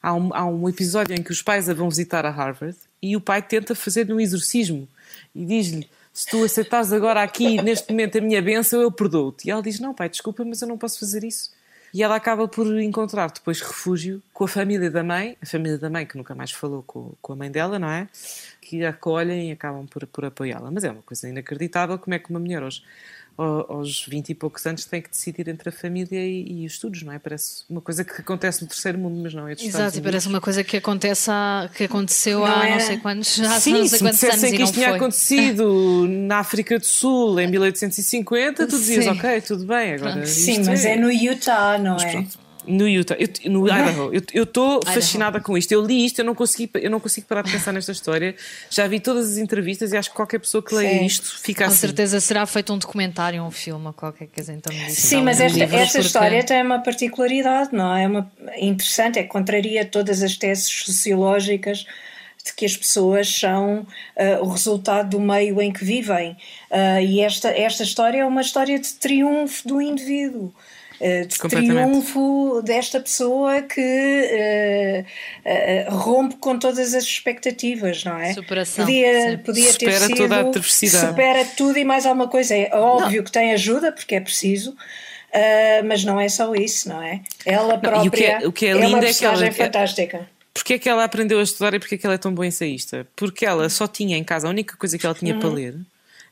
Há 0.01 0.15
um, 0.15 0.35
há 0.35 0.45
um 0.47 0.69
episódio 0.69 1.15
em 1.15 1.23
que 1.23 1.33
os 1.33 1.43
pais 1.43 1.69
a 1.69 1.75
vão 1.75 1.89
visitar 1.89 2.25
a 2.25 2.31
Harvard 2.31 2.77
e 3.03 3.17
o 3.17 3.21
pai 3.21 3.43
tenta 3.43 3.75
fazer-lhe 3.75 4.13
um 4.13 4.21
exorcismo 4.21 4.89
e 5.35 5.45
diz-lhe 5.45 5.89
se 6.13 6.27
tu 6.27 6.43
aceitares 6.43 6.93
agora 6.93 7.23
aqui, 7.23 7.63
neste 7.63 7.93
momento, 7.93 8.19
a 8.19 8.21
minha 8.21 8.43
bênção, 8.43 8.81
eu 8.81 8.91
perdoo-te. 8.91 9.47
E 9.47 9.53
ela 9.53 9.63
diz: 9.63 9.79
Não, 9.79 9.95
pai, 9.95 10.09
desculpa, 10.09 10.45
mas 10.45 10.61
eu 10.61 10.67
não 10.67 10.77
posso 10.77 10.99
fazer 10.99 11.23
isso. 11.23 11.53
E 11.93 12.03
ela 12.03 12.17
acaba 12.17 12.47
por 12.47 12.67
encontrar 12.81 13.31
depois 13.31 13.61
refúgio 13.61 14.23
com 14.33 14.45
a 14.45 14.49
família 14.49 14.91
da 14.91 15.03
mãe, 15.03 15.37
a 15.43 15.47
família 15.47 15.79
da 15.79 15.89
mãe 15.89 16.05
que 16.05 16.17
nunca 16.17 16.35
mais 16.35 16.53
falou 16.53 16.83
com, 16.83 17.13
com 17.21 17.33
a 17.33 17.37
mãe 17.37 17.51
dela, 17.51 17.79
não 17.79 17.89
é? 17.89 18.09
Que 18.61 18.85
a 18.85 18.91
acolhem 18.91 19.49
e 19.49 19.53
acabam 19.53 19.87
por, 19.87 20.07
por 20.07 20.25
apoiá-la. 20.25 20.71
Mas 20.71 20.85
é 20.85 20.91
uma 20.91 21.03
coisa 21.03 21.29
inacreditável 21.29 21.99
como 21.99 22.15
é 22.15 22.19
que 22.19 22.31
uma 22.31 22.39
mulher 22.39 22.63
hoje 22.63 22.83
aos 23.39 24.05
20 24.07 24.31
e 24.31 24.35
poucos 24.35 24.67
anos 24.67 24.85
tem 24.85 25.01
que 25.01 25.09
decidir 25.11 25.49
entre 25.49 25.69
a 25.69 25.73
família 25.73 26.19
e, 26.19 26.63
e, 26.63 26.67
os 26.67 26.73
estudos, 26.73 27.03
não 27.03 27.13
é? 27.13 27.19
Parece 27.19 27.63
uma 27.71 27.81
coisa 27.81 28.05
que 28.05 28.21
acontece 28.21 28.63
no 28.63 28.69
terceiro 28.69 28.99
mundo, 28.99 29.21
mas 29.23 29.33
não 29.33 29.47
é 29.47 29.55
dos 29.55 29.65
Exato, 29.65 29.99
e 29.99 30.03
parece 30.03 30.27
uma 30.27 30.41
coisa 30.41 30.65
que, 30.65 30.77
acontece 30.77 31.31
há, 31.31 31.71
que 31.73 31.85
aconteceu 31.85 32.41
não 32.41 32.47
há 32.47 32.69
não 32.69 32.81
sei 32.81 32.99
quantos, 32.99 33.35
já 33.37 33.61
Sim, 33.61 33.73
não 33.73 33.87
sei 33.87 33.99
se 33.99 34.05
quantos 34.05 34.25
anos 34.25 34.41
que 34.41 34.63
isto 34.63 34.75
tinha 34.75 34.95
acontecido 34.95 36.07
na 36.11 36.39
África 36.39 36.79
do 36.79 36.85
Sul 36.85 37.39
em 37.39 37.47
1850, 37.47 38.67
tu 38.67 38.77
dizias, 38.77 39.05
Sim. 39.05 39.11
ok, 39.11 39.41
tudo 39.41 39.65
bem, 39.65 39.95
agora. 39.95 40.27
Sim, 40.27 40.65
mas 40.65 40.85
é... 40.85 40.95
é... 40.95 40.97
no 40.97 41.11
Utah, 41.11 41.79
não 41.79 41.93
mas, 41.93 42.05
é? 42.05 42.11
Pronto. 42.13 42.48
No 42.69 42.87
Utah, 42.87 43.17
eu, 43.19 43.51
no 43.51 43.67
Idaho. 43.67 44.13
Eu 44.33 44.45
estou 44.45 44.81
fascinada 44.87 45.41
com 45.41 45.57
isto. 45.57 45.73
Eu 45.73 45.85
li 45.85 46.05
isto, 46.05 46.21
eu 46.21 46.25
não, 46.25 46.35
consegui, 46.35 46.71
eu 46.75 46.91
não 46.91 47.01
consigo 47.01 47.27
parar 47.27 47.43
de 47.43 47.51
pensar 47.51 47.73
nesta 47.73 47.93
história. 47.93 48.35
Já 48.71 48.87
vi 48.87 49.01
todas 49.01 49.33
as 49.33 49.39
entrevistas 49.39 49.93
e 49.93 49.97
acho 49.97 50.11
que 50.11 50.17
qualquer 50.17 50.39
pessoa 50.39 50.63
que 50.63 50.75
leia 50.75 50.99
Sim. 50.99 51.07
isto 51.07 51.41
fica 51.41 51.65
com 51.65 51.71
assim. 51.71 51.77
Com 51.77 51.81
certeza 51.81 52.21
será 52.21 52.45
feito 52.47 52.73
um 52.73 52.79
documentário, 52.79 53.43
um 53.43 53.51
filme 53.51 53.93
qualquer 53.93 54.29
coisa 54.29 54.53
então 54.53 54.73
Sim, 54.89 55.23
mas 55.23 55.41
esta, 55.41 55.65
esta 55.65 56.01
história 56.01 56.45
tem 56.45 56.63
uma 56.63 56.81
particularidade, 56.81 57.71
não 57.73 57.95
é? 57.95 58.07
Uma, 58.07 58.31
interessante, 58.57 59.19
é 59.19 59.23
que 59.23 59.29
contraria 59.29 59.85
todas 59.85 60.23
as 60.23 60.37
teses 60.37 60.69
sociológicas 60.69 61.87
de 62.45 62.55
que 62.55 62.65
as 62.65 62.77
pessoas 62.77 63.29
são 63.29 63.81
uh, 63.81 64.43
o 64.43 64.49
resultado 64.49 65.11
do 65.11 65.21
meio 65.21 65.61
em 65.61 65.73
que 65.73 65.85
vivem. 65.85 66.33
Uh, 66.71 67.01
e 67.01 67.21
esta, 67.21 67.49
esta 67.49 67.83
história 67.83 68.21
é 68.21 68.25
uma 68.25 68.41
história 68.41 68.79
de 68.79 68.93
triunfo 68.95 69.67
do 69.67 69.81
indivíduo. 69.81 70.53
Eh, 71.01 71.27
de 71.27 71.39
triunfo 71.39 72.61
desta 72.63 72.99
pessoa 72.99 73.63
que 73.63 73.81
uh, 73.81 75.93
uh, 75.93 75.97
rompe 75.97 76.37
com 76.37 76.59
todas 76.59 76.93
as 76.93 77.05
expectativas, 77.05 78.03
não 78.03 78.19
é? 78.19 78.35
Superação. 78.35 78.85
Podia, 78.85 79.41
podia 79.45 79.73
supera 79.73 79.93
ter 79.93 80.07
sido. 80.07 80.17
toda 80.17 80.37
a 80.37 80.41
adversidade. 80.41 81.07
Supera 81.07 81.45
tudo 81.57 81.79
e 81.79 81.85
mais 81.85 82.05
alguma 82.05 82.27
coisa. 82.27 82.55
É 82.55 82.71
óbvio 82.73 83.19
não. 83.19 83.25
que 83.25 83.31
tem 83.31 83.53
ajuda, 83.53 83.93
porque 83.93 84.17
é 84.17 84.21
preciso. 84.21 84.73
Uh, 84.73 85.87
mas 85.87 86.03
não 86.03 86.19
é 86.19 86.29
só 86.29 86.53
isso, 86.55 86.89
não 86.89 87.01
é? 87.01 87.21
Ela 87.47 87.79
própria 87.79 87.99
não, 87.99 88.07
o 88.07 88.11
que 88.11 88.25
é, 88.25 88.49
o 88.49 88.53
que 88.53 88.67
é, 88.67 88.71
é 88.71 88.87
uma 88.87 88.99
personagem 88.99 89.49
é 89.49 89.53
que 89.53 89.61
ela, 89.61 89.67
fantástica. 89.67 90.29
Porquê 90.53 90.75
é 90.75 90.79
que 90.79 90.89
ela 90.89 91.05
aprendeu 91.05 91.39
a 91.39 91.43
estudar 91.43 91.75
e 91.75 91.79
porquê 91.79 91.95
é 91.95 91.99
que 91.99 92.07
ela 92.07 92.15
é 92.15 92.19
tão 92.19 92.35
boa 92.35 92.47
ensaísta? 92.47 93.07
Porque 93.15 93.47
ela 93.47 93.69
só 93.69 93.87
tinha 93.87 94.17
em 94.17 94.25
casa, 94.25 94.49
a 94.49 94.51
única 94.51 94.77
coisa 94.77 94.99
que 94.99 95.07
ela 95.07 95.15
tinha 95.15 95.35
uhum. 95.35 95.41
para 95.41 95.51
ler 95.51 95.77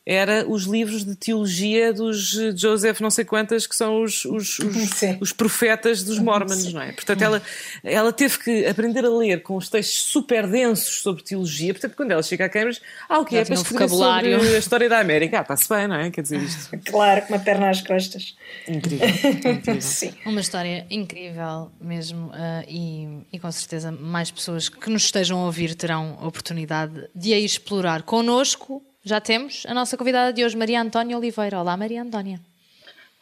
era 0.06 0.48
os 0.48 0.62
livros 0.62 1.04
de 1.04 1.16
teologia 1.16 1.92
dos 1.92 2.30
Joseph 2.56 3.00
não 3.00 3.10
sei 3.10 3.24
quantas, 3.24 3.66
que 3.66 3.74
são 3.74 4.04
os, 4.04 4.24
os, 4.24 4.60
os, 4.62 5.00
os 5.20 5.32
profetas 5.32 6.04
dos 6.04 6.20
Mormons, 6.20 6.72
não 6.72 6.80
é? 6.80 6.92
Portanto, 6.92 7.20
ela, 7.22 7.42
ela 7.82 8.12
teve 8.12 8.38
que 8.38 8.66
aprender 8.66 9.04
a 9.04 9.10
ler 9.10 9.42
com 9.42 9.56
os 9.56 9.68
textos 9.68 10.02
super 10.02 10.46
densos 10.46 11.02
sobre 11.02 11.24
teologia. 11.24 11.74
Portanto, 11.74 11.96
quando 11.96 12.12
ela 12.12 12.22
chega 12.22 12.44
a 12.44 12.48
Cambridge, 12.48 12.80
ah, 13.08 13.18
o 13.18 13.24
que 13.24 13.36
é 13.36 13.44
para 13.44 13.54
escrever 13.54 13.88
sobre 13.88 14.54
a 14.54 14.58
história 14.58 14.88
da 14.88 15.00
América? 15.00 15.40
Ah, 15.40 15.42
está-se 15.42 15.68
bem, 15.68 15.88
não 15.88 15.96
é? 15.96 16.10
Quer 16.10 16.22
dizer 16.22 16.40
isto. 16.40 16.76
Claro, 16.86 17.22
com 17.22 17.34
uma 17.34 17.40
perna 17.40 17.70
às 17.70 17.82
costas. 17.82 18.36
Incrível. 18.68 19.08
incrível. 19.08 19.80
Sim. 19.82 20.14
Uma 20.24 20.40
história 20.40 20.86
incrível 20.88 21.70
mesmo 21.80 22.28
uh, 22.28 22.64
e, 22.68 23.26
e 23.32 23.38
com 23.38 23.50
certeza 23.50 23.90
mais 23.90 24.30
pessoas 24.30 24.68
que 24.68 24.88
nos 24.88 25.04
estejam 25.04 25.40
a 25.40 25.46
ouvir 25.46 25.74
terão 25.74 26.16
a 26.20 26.26
oportunidade 26.26 27.08
de 27.14 27.34
a 27.34 27.38
explorar 27.38 28.02
connosco 28.02 28.82
já 29.06 29.20
temos 29.20 29.64
a 29.68 29.72
nossa 29.72 29.96
convidada 29.96 30.32
de 30.32 30.44
hoje, 30.44 30.56
Maria 30.56 30.82
Antónia 30.82 31.16
Oliveira. 31.16 31.60
Olá, 31.60 31.76
Maria 31.76 32.02
Antónia. 32.02 32.40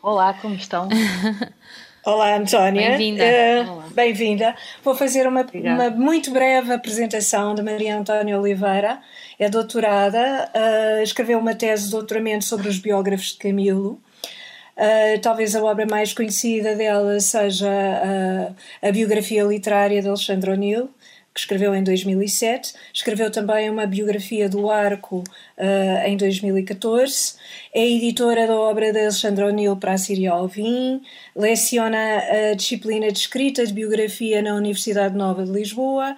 Olá, 0.02 0.32
como 0.32 0.54
estão? 0.54 0.88
Olá, 2.06 2.36
Antónia. 2.36 2.96
Bem-vinda. 2.96 3.24
Uh, 3.68 3.94
Bem-vinda. 3.94 4.56
Vou 4.82 4.94
fazer 4.94 5.26
uma, 5.26 5.46
uma, 5.52 5.90
muito 5.90 6.30
breve 6.30 6.72
apresentação 6.72 7.54
de 7.54 7.62
Maria 7.62 7.98
Antónia 7.98 8.40
Oliveira. 8.40 8.98
É 9.38 9.50
doutorada, 9.50 10.50
uh, 10.54 11.02
escreveu 11.02 11.38
uma 11.38 11.54
tese 11.54 11.84
de 11.84 11.90
doutoramento 11.90 12.46
sobre 12.46 12.66
os 12.66 12.78
biógrafos 12.78 13.32
de 13.32 13.38
Camilo. 13.38 14.00
Uh, 14.78 15.20
talvez 15.20 15.54
a 15.54 15.62
obra 15.62 15.84
mais 15.84 16.14
conhecida 16.14 16.74
dela 16.74 17.20
seja 17.20 17.68
a 18.80 18.90
biografia 18.90 19.44
literária 19.44 20.00
de 20.00 20.08
Alexandre 20.08 20.50
O'Neill, 20.50 20.88
que 21.34 21.40
escreveu 21.40 21.74
em 21.74 21.82
2007. 21.82 22.74
Escreveu 22.92 23.30
também 23.30 23.68
uma 23.68 23.86
biografia 23.86 24.48
do 24.48 24.70
Arco 24.70 25.18
uh, 25.58 26.06
em 26.06 26.16
2014. 26.16 27.34
É 27.74 27.84
editora 27.84 28.46
da 28.46 28.56
obra 28.56 28.92
de 28.92 29.00
Alexandre 29.00 29.44
O'Neill 29.44 29.76
para 29.76 29.94
a 29.94 29.98
Síria 29.98 30.30
Alvim. 30.30 31.02
Leciona 31.34 32.18
a 32.50 32.54
disciplina 32.54 33.10
de 33.10 33.18
escrita 33.18 33.66
de 33.66 33.72
biografia 33.72 34.40
na 34.40 34.54
Universidade 34.54 35.16
Nova 35.16 35.44
de 35.44 35.50
Lisboa. 35.50 36.16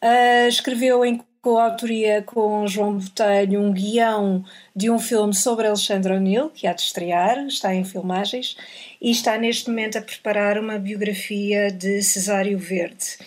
Uh, 0.00 0.48
escreveu 0.48 1.04
em 1.04 1.20
coautoria 1.42 2.22
com 2.22 2.64
João 2.68 2.98
Botelho 2.98 3.60
um 3.60 3.72
guião 3.72 4.44
de 4.76 4.88
um 4.88 4.98
filme 5.00 5.34
sobre 5.34 5.66
Alexandre 5.66 6.12
O'Neill, 6.12 6.50
que 6.50 6.68
há 6.68 6.72
de 6.72 6.82
estrear, 6.82 7.44
está 7.48 7.74
em 7.74 7.84
filmagens, 7.84 8.56
e 9.00 9.10
está 9.10 9.36
neste 9.36 9.68
momento 9.68 9.98
a 9.98 10.02
preparar 10.02 10.56
uma 10.56 10.78
biografia 10.78 11.72
de 11.72 12.00
Cesário 12.00 12.56
Verde. 12.56 13.18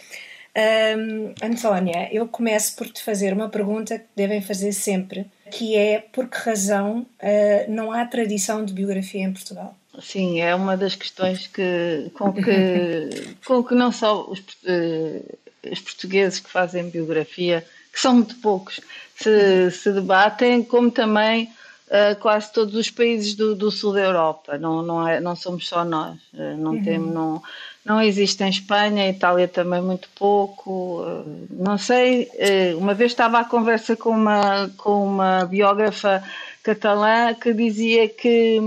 Um, 0.55 1.33
Antónia, 1.43 2.07
eu 2.13 2.25
começo 2.27 2.77
por 2.77 2.89
te 2.89 3.03
fazer 3.03 3.33
uma 3.33 3.49
pergunta 3.49 3.99
que 3.99 4.05
devem 4.15 4.41
fazer 4.41 4.71
sempre, 4.71 5.25
que 5.51 5.75
é 5.75 5.99
por 5.99 6.29
que 6.29 6.37
razão 6.37 6.99
uh, 6.99 7.71
não 7.71 7.91
há 7.91 8.05
tradição 8.05 8.63
de 8.63 8.73
biografia 8.73 9.23
em 9.23 9.33
Portugal? 9.33 9.75
Sim, 10.01 10.39
é 10.39 10.55
uma 10.55 10.77
das 10.77 10.95
questões 10.95 11.47
que, 11.47 12.09
com, 12.13 12.31
que, 12.31 13.35
com 13.45 13.63
que 13.63 13.75
não 13.75 13.91
só 13.91 14.25
os, 14.29 14.39
uh, 14.39 15.37
os 15.69 15.81
portugueses 15.81 16.39
que 16.39 16.49
fazem 16.49 16.89
biografia, 16.89 17.65
que 17.91 17.99
são 17.99 18.15
muito 18.15 18.35
poucos, 18.35 18.79
se, 19.17 19.71
se 19.71 19.91
debatem, 19.91 20.63
como 20.63 20.89
também 20.89 21.49
uh, 21.87 22.19
quase 22.19 22.51
todos 22.51 22.75
os 22.75 22.89
países 22.89 23.35
do, 23.35 23.55
do, 23.55 23.71
sul 23.71 23.93
da 23.93 24.01
Europa. 24.01 24.57
Não, 24.57 24.81
não, 24.81 25.07
é, 25.07 25.19
não 25.19 25.35
somos 25.35 25.67
só 25.67 25.83
nós. 25.83 26.15
Uh, 26.33 26.57
não, 26.57 26.71
uhum. 26.73 26.83
temos, 26.83 27.13
não, 27.13 27.43
não 27.83 28.01
existe 28.01 28.43
em 28.43 28.49
Espanha, 28.49 29.09
Itália 29.09 29.47
também 29.47 29.81
muito 29.81 30.09
pouco. 30.15 31.01
Uh, 31.01 31.47
não 31.49 31.77
sei, 31.77 32.29
uma 32.77 32.93
vez 32.93 33.11
estava 33.11 33.39
à 33.39 33.45
conversa 33.45 33.95
com 33.95 34.09
uma, 34.09 34.69
com 34.77 35.05
uma 35.05 35.45
biógrafa 35.45 36.23
catalã 36.63 37.33
que 37.33 37.53
dizia 37.53 38.09
que 38.09 38.59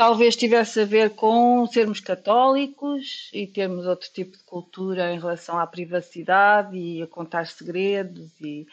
talvez 0.00 0.34
tivesse 0.34 0.80
a 0.80 0.84
ver 0.86 1.10
com 1.10 1.66
sermos 1.66 2.00
católicos 2.00 3.28
e 3.34 3.46
termos 3.46 3.84
outro 3.86 4.08
tipo 4.10 4.34
de 4.34 4.42
cultura 4.44 5.12
em 5.12 5.18
relação 5.18 5.58
à 5.58 5.66
privacidade 5.66 6.74
e 6.74 7.02
a 7.02 7.06
contar 7.06 7.46
segredos 7.46 8.30
e 8.40 8.66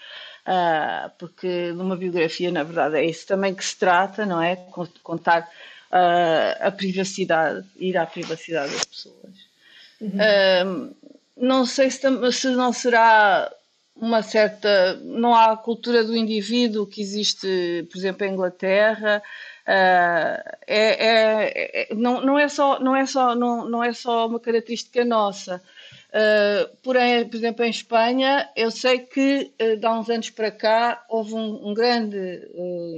uh, 0.47 1.11
porque 1.19 1.71
numa 1.73 1.97
biografia 1.97 2.49
na 2.51 2.63
verdade 2.63 2.97
é 2.97 3.05
isso 3.05 3.27
também 3.27 3.53
que 3.53 3.63
se 3.63 3.77
trata 3.77 4.25
não 4.25 4.41
é? 4.41 4.55
Contar 5.03 5.41
uh, 5.91 6.65
a 6.67 6.71
privacidade 6.71 7.65
ir 7.77 7.97
à 7.97 8.05
privacidade 8.05 8.71
das 8.71 8.85
pessoas. 8.85 9.47
Uhum. 9.99 10.09
uh, 10.09 10.95
não 11.35 11.65
sei 11.65 11.89
se, 11.91 12.01
se 12.31 12.49
não 12.51 12.71
será 12.71 13.51
uma 13.95 14.21
certa 14.21 14.95
não 15.03 15.35
há 15.35 15.51
a 15.51 15.57
cultura 15.57 16.03
do 16.03 16.15
indivíduo 16.15 16.87
que 16.87 17.01
existe 17.01 17.87
por 17.91 17.97
exemplo 17.97 18.25
em 18.25 18.31
Inglaterra. 18.31 19.21
Uh, 19.67 20.39
é, 20.65 21.07
é, 21.07 21.91
é, 21.91 21.93
não, 21.93 22.21
não 22.21 22.39
é 22.39 22.47
só 22.47 22.79
não 22.79 22.95
é 22.95 23.05
só 23.05 23.35
não, 23.35 23.69
não 23.69 23.83
é 23.83 23.91
só 23.91 24.25
uma 24.25 24.39
característica 24.39 25.03
nossa 25.03 25.61
uh, 26.09 26.77
porém 26.83 27.27
por 27.27 27.35
exemplo 27.35 27.65
em 27.65 27.69
Espanha 27.69 28.49
eu 28.55 28.71
sei 28.71 28.99
que 28.99 29.51
uh, 29.61 29.77
de 29.77 29.85
há 29.85 29.99
uns 29.99 30.09
anos 30.09 30.29
para 30.29 30.51
cá 30.51 31.03
houve 31.09 31.33
um, 31.33 31.69
um 31.69 31.73
grande 31.73 32.17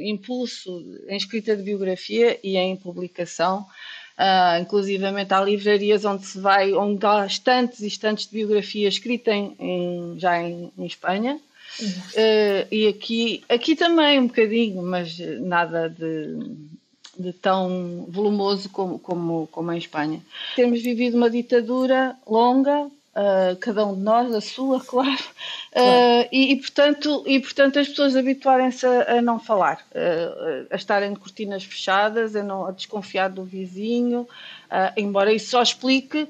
impulso 0.01 0.83
em 1.07 1.17
escrita 1.17 1.55
de 1.55 1.63
biografia 1.63 2.39
e 2.43 2.57
em 2.57 2.75
publicação. 2.75 3.65
Uh, 4.17 4.61
inclusivamente 4.61 5.33
há 5.33 5.39
livrarias 5.41 6.03
onde 6.03 6.25
se 6.25 6.37
vai, 6.39 6.73
onde 6.73 7.05
há 7.05 7.25
estantes 7.25 7.79
e 7.79 7.87
estantes 7.87 8.27
de 8.27 8.33
biografia 8.33 8.89
escrita 8.89 9.31
em, 9.31 9.55
em, 9.57 10.19
já 10.19 10.41
em, 10.41 10.73
em 10.77 10.85
Espanha, 10.85 11.39
Uh, 11.79 12.67
e 12.71 12.87
aqui, 12.87 13.43
aqui 13.47 13.75
também 13.75 14.19
um 14.19 14.27
bocadinho, 14.27 14.81
mas 14.81 15.17
nada 15.39 15.89
de, 15.89 16.37
de 17.17 17.33
tão 17.33 18.05
volumoso 18.09 18.69
como, 18.69 18.99
como, 18.99 19.47
como 19.47 19.71
em 19.71 19.77
Espanha. 19.77 20.21
Temos 20.55 20.81
vivido 20.81 21.15
uma 21.15 21.29
ditadura 21.29 22.17
longa, 22.27 22.89
uh, 23.19 23.55
cada 23.57 23.85
um 23.85 23.95
de 23.95 24.01
nós, 24.01 24.33
a 24.33 24.41
sua, 24.41 24.79
claro, 24.85 25.17
claro. 25.71 25.89
Uh, 25.89 26.29
e, 26.31 26.53
e, 26.53 26.55
portanto, 26.57 27.23
e 27.27 27.39
portanto 27.39 27.79
as 27.79 27.89
pessoas 27.89 28.15
habituarem-se 28.15 28.85
a, 28.85 29.17
a, 29.17 29.21
não 29.21 29.39
falar, 29.39 29.85
a 30.69 30.75
estarem 30.75 31.13
de 31.13 31.19
cortinas 31.19 31.63
fechadas, 31.63 32.35
a, 32.35 32.43
não, 32.43 32.65
a 32.65 32.71
desconfiar 32.71 33.29
do 33.29 33.43
vizinho, 33.43 34.27
Uh, 34.69 34.93
embora 34.95 35.33
isso 35.33 35.49
só 35.49 35.63
explique 35.63 36.21
uh, 36.21 36.27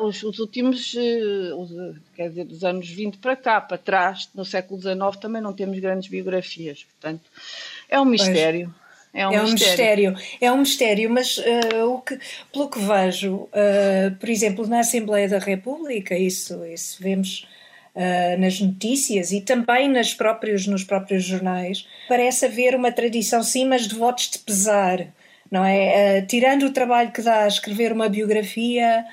uh, 0.00 0.06
os, 0.06 0.22
os, 0.22 0.38
últimos, 0.38 0.94
os, 0.94 1.70
quer 2.14 2.30
dizer, 2.30 2.44
dos 2.46 2.64
anos 2.64 2.88
20 2.88 3.18
para 3.18 3.36
cá, 3.36 3.60
para 3.60 3.76
trás, 3.76 4.30
no 4.34 4.42
século 4.42 4.80
XIX 4.80 4.96
também 5.20 5.42
não 5.42 5.52
temos 5.52 5.78
grandes 5.78 6.08
biografias, 6.08 6.84
portanto, 6.84 7.30
é 7.90 8.00
um 8.00 8.06
mistério. 8.06 8.74
É 9.16 9.26
um, 9.26 9.32
é 9.32 9.40
um 9.42 9.50
mistério. 9.50 10.12
mistério. 10.12 10.38
É 10.40 10.52
um 10.52 10.58
mistério, 10.58 11.10
mas 11.10 11.40
o 11.88 11.98
que, 12.00 12.18
pelo 12.52 12.68
que 12.68 12.78
vejo, 12.78 13.48
por 14.20 14.28
exemplo, 14.28 14.66
na 14.66 14.80
Assembleia 14.80 15.28
da 15.28 15.38
República, 15.38 16.16
isso, 16.16 16.64
isso 16.66 17.02
vemos 17.02 17.48
nas 18.38 18.60
notícias 18.60 19.32
e 19.32 19.40
também 19.40 19.88
nas 19.88 20.12
próprios, 20.12 20.66
nos 20.66 20.84
próprios 20.84 21.24
jornais, 21.24 21.88
parece 22.08 22.44
haver 22.44 22.74
uma 22.74 22.92
tradição, 22.92 23.42
sim, 23.42 23.64
mas 23.64 23.88
de 23.88 23.94
votos 23.94 24.30
de 24.30 24.38
pesar 24.38 25.08
não 25.50 25.64
é? 25.64 26.20
Uh, 26.20 26.26
tirando 26.26 26.64
o 26.64 26.72
trabalho 26.72 27.12
que 27.12 27.22
dá 27.22 27.44
a 27.44 27.48
escrever 27.48 27.92
uma 27.92 28.08
biografia, 28.08 29.04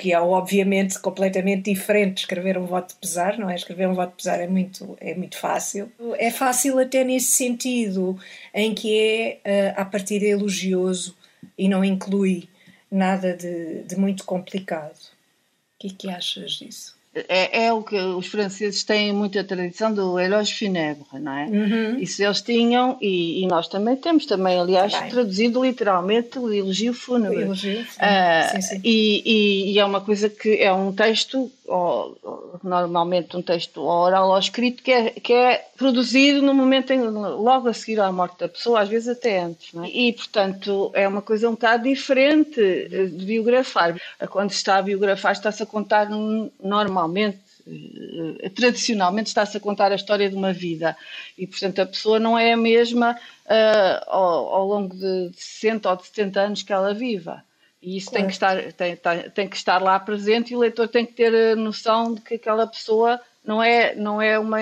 que 0.00 0.14
é 0.14 0.18
obviamente 0.18 0.98
completamente 0.98 1.70
diferente 1.70 2.20
escrever 2.20 2.56
um 2.56 2.64
voto 2.64 2.94
de 2.94 3.00
pesar, 3.00 3.36
não 3.36 3.50
é? 3.50 3.54
Escrever 3.54 3.86
um 3.86 3.94
voto 3.94 4.12
de 4.12 4.16
pesar 4.16 4.40
é 4.40 4.46
muito, 4.46 4.96
é 4.98 5.14
muito 5.14 5.36
fácil. 5.36 5.92
É 6.16 6.30
fácil 6.30 6.78
até 6.78 7.04
nesse 7.04 7.32
sentido, 7.32 8.18
em 8.54 8.74
que 8.74 8.98
é 9.44 9.74
uh, 9.76 9.80
a 9.82 9.84
partir 9.84 10.22
elogioso 10.22 11.14
e 11.56 11.68
não 11.68 11.84
inclui 11.84 12.48
nada 12.90 13.36
de, 13.36 13.82
de 13.82 13.94
muito 13.96 14.24
complicado. 14.24 14.96
O 14.96 15.78
que 15.80 15.88
é 15.88 15.90
que 15.90 16.08
achas 16.08 16.52
disso? 16.52 16.98
É, 17.12 17.64
é, 17.64 17.72
o 17.72 17.82
que 17.82 17.96
os 17.96 18.28
franceses 18.28 18.84
têm 18.84 19.12
muita 19.12 19.42
tradição 19.42 19.92
do 19.92 20.18
elogio 20.18 20.56
funèbre, 20.56 21.04
não 21.14 21.32
é? 21.32 21.44
Uhum. 21.46 21.98
Isso 21.98 22.22
eles 22.22 22.40
tinham 22.40 22.96
e, 23.00 23.42
e, 23.42 23.46
nós 23.48 23.66
também 23.66 23.96
temos, 23.96 24.26
também, 24.26 24.60
aliás, 24.60 24.92
Bem. 24.92 25.10
traduzido 25.10 25.64
literalmente 25.64 26.38
o 26.38 26.52
elogio 26.52 26.94
fúnebre. 26.94 27.42
Elogio 27.42 27.84
fúnebre. 27.84 28.16
Uh, 28.16 28.52
sim, 28.52 28.62
sim. 28.62 28.80
E, 28.84 29.22
e, 29.24 29.72
e, 29.72 29.78
é 29.80 29.84
uma 29.84 30.00
coisa 30.00 30.30
que 30.30 30.62
é 30.62 30.72
um 30.72 30.92
texto, 30.92 31.50
ou, 31.66 32.16
normalmente 32.62 33.36
um 33.36 33.42
texto 33.42 33.82
oral 33.82 34.30
ou 34.30 34.38
escrito, 34.38 34.80
que 34.80 34.92
é, 34.92 35.10
que 35.10 35.32
é 35.32 35.66
produzido 35.76 36.40
no 36.40 36.54
momento 36.54 36.92
em, 36.92 37.00
logo 37.00 37.68
a 37.68 37.72
seguir 37.72 37.98
à 37.98 38.12
morte 38.12 38.38
da 38.38 38.48
pessoa, 38.48 38.82
às 38.82 38.88
vezes 38.88 39.08
até 39.08 39.40
antes. 39.40 39.74
É? 39.74 39.88
E, 39.88 40.12
portanto, 40.12 40.92
é 40.94 41.08
uma 41.08 41.22
coisa 41.22 41.48
um 41.48 41.52
bocado 41.52 41.82
diferente 41.82 42.60
de 42.60 43.24
biografar. 43.24 44.00
Quando 44.28 44.50
se 44.50 44.58
está 44.58 44.76
a 44.76 44.82
biografar, 44.82 45.32
está-se 45.32 45.60
a 45.60 45.66
contar 45.66 46.08
normal 46.08 46.99
normalmente, 47.00 47.38
eh, 47.66 48.48
tradicionalmente, 48.50 49.28
está-se 49.28 49.56
a 49.56 49.60
contar 49.60 49.92
a 49.92 49.94
história 49.94 50.28
de 50.28 50.36
uma 50.36 50.52
vida 50.52 50.96
e, 51.38 51.46
portanto, 51.46 51.80
a 51.80 51.86
pessoa 51.86 52.18
não 52.18 52.38
é 52.38 52.52
a 52.52 52.56
mesma 52.56 53.12
uh, 53.12 54.04
ao, 54.06 54.54
ao, 54.54 54.66
longo 54.66 54.94
de 54.94 55.30
60 55.34 55.88
ou 55.88 55.96
de 55.96 56.06
70 56.06 56.40
anos 56.40 56.62
que 56.62 56.72
ela 56.72 56.92
viva. 56.92 57.42
E 57.82 57.96
isso 57.96 58.10
claro. 58.10 58.22
tem, 58.22 58.26
que 58.26 58.32
estar, 58.32 58.72
tem, 58.74 58.96
tem, 58.96 59.30
tem 59.30 59.48
que 59.48 59.56
estar 59.56 59.82
lá 59.82 59.98
presente 59.98 60.52
e 60.52 60.56
o 60.56 60.60
leitor 60.60 60.88
tem 60.88 61.06
que 61.06 61.14
ter 61.14 61.34
a 61.34 61.56
noção 61.56 62.14
de 62.14 62.20
que 62.20 62.34
aquela 62.34 62.66
pessoa 62.66 63.18
não 63.44 63.62
é, 63.62 63.94
não 63.94 64.20
é, 64.20 64.38
uma, 64.38 64.58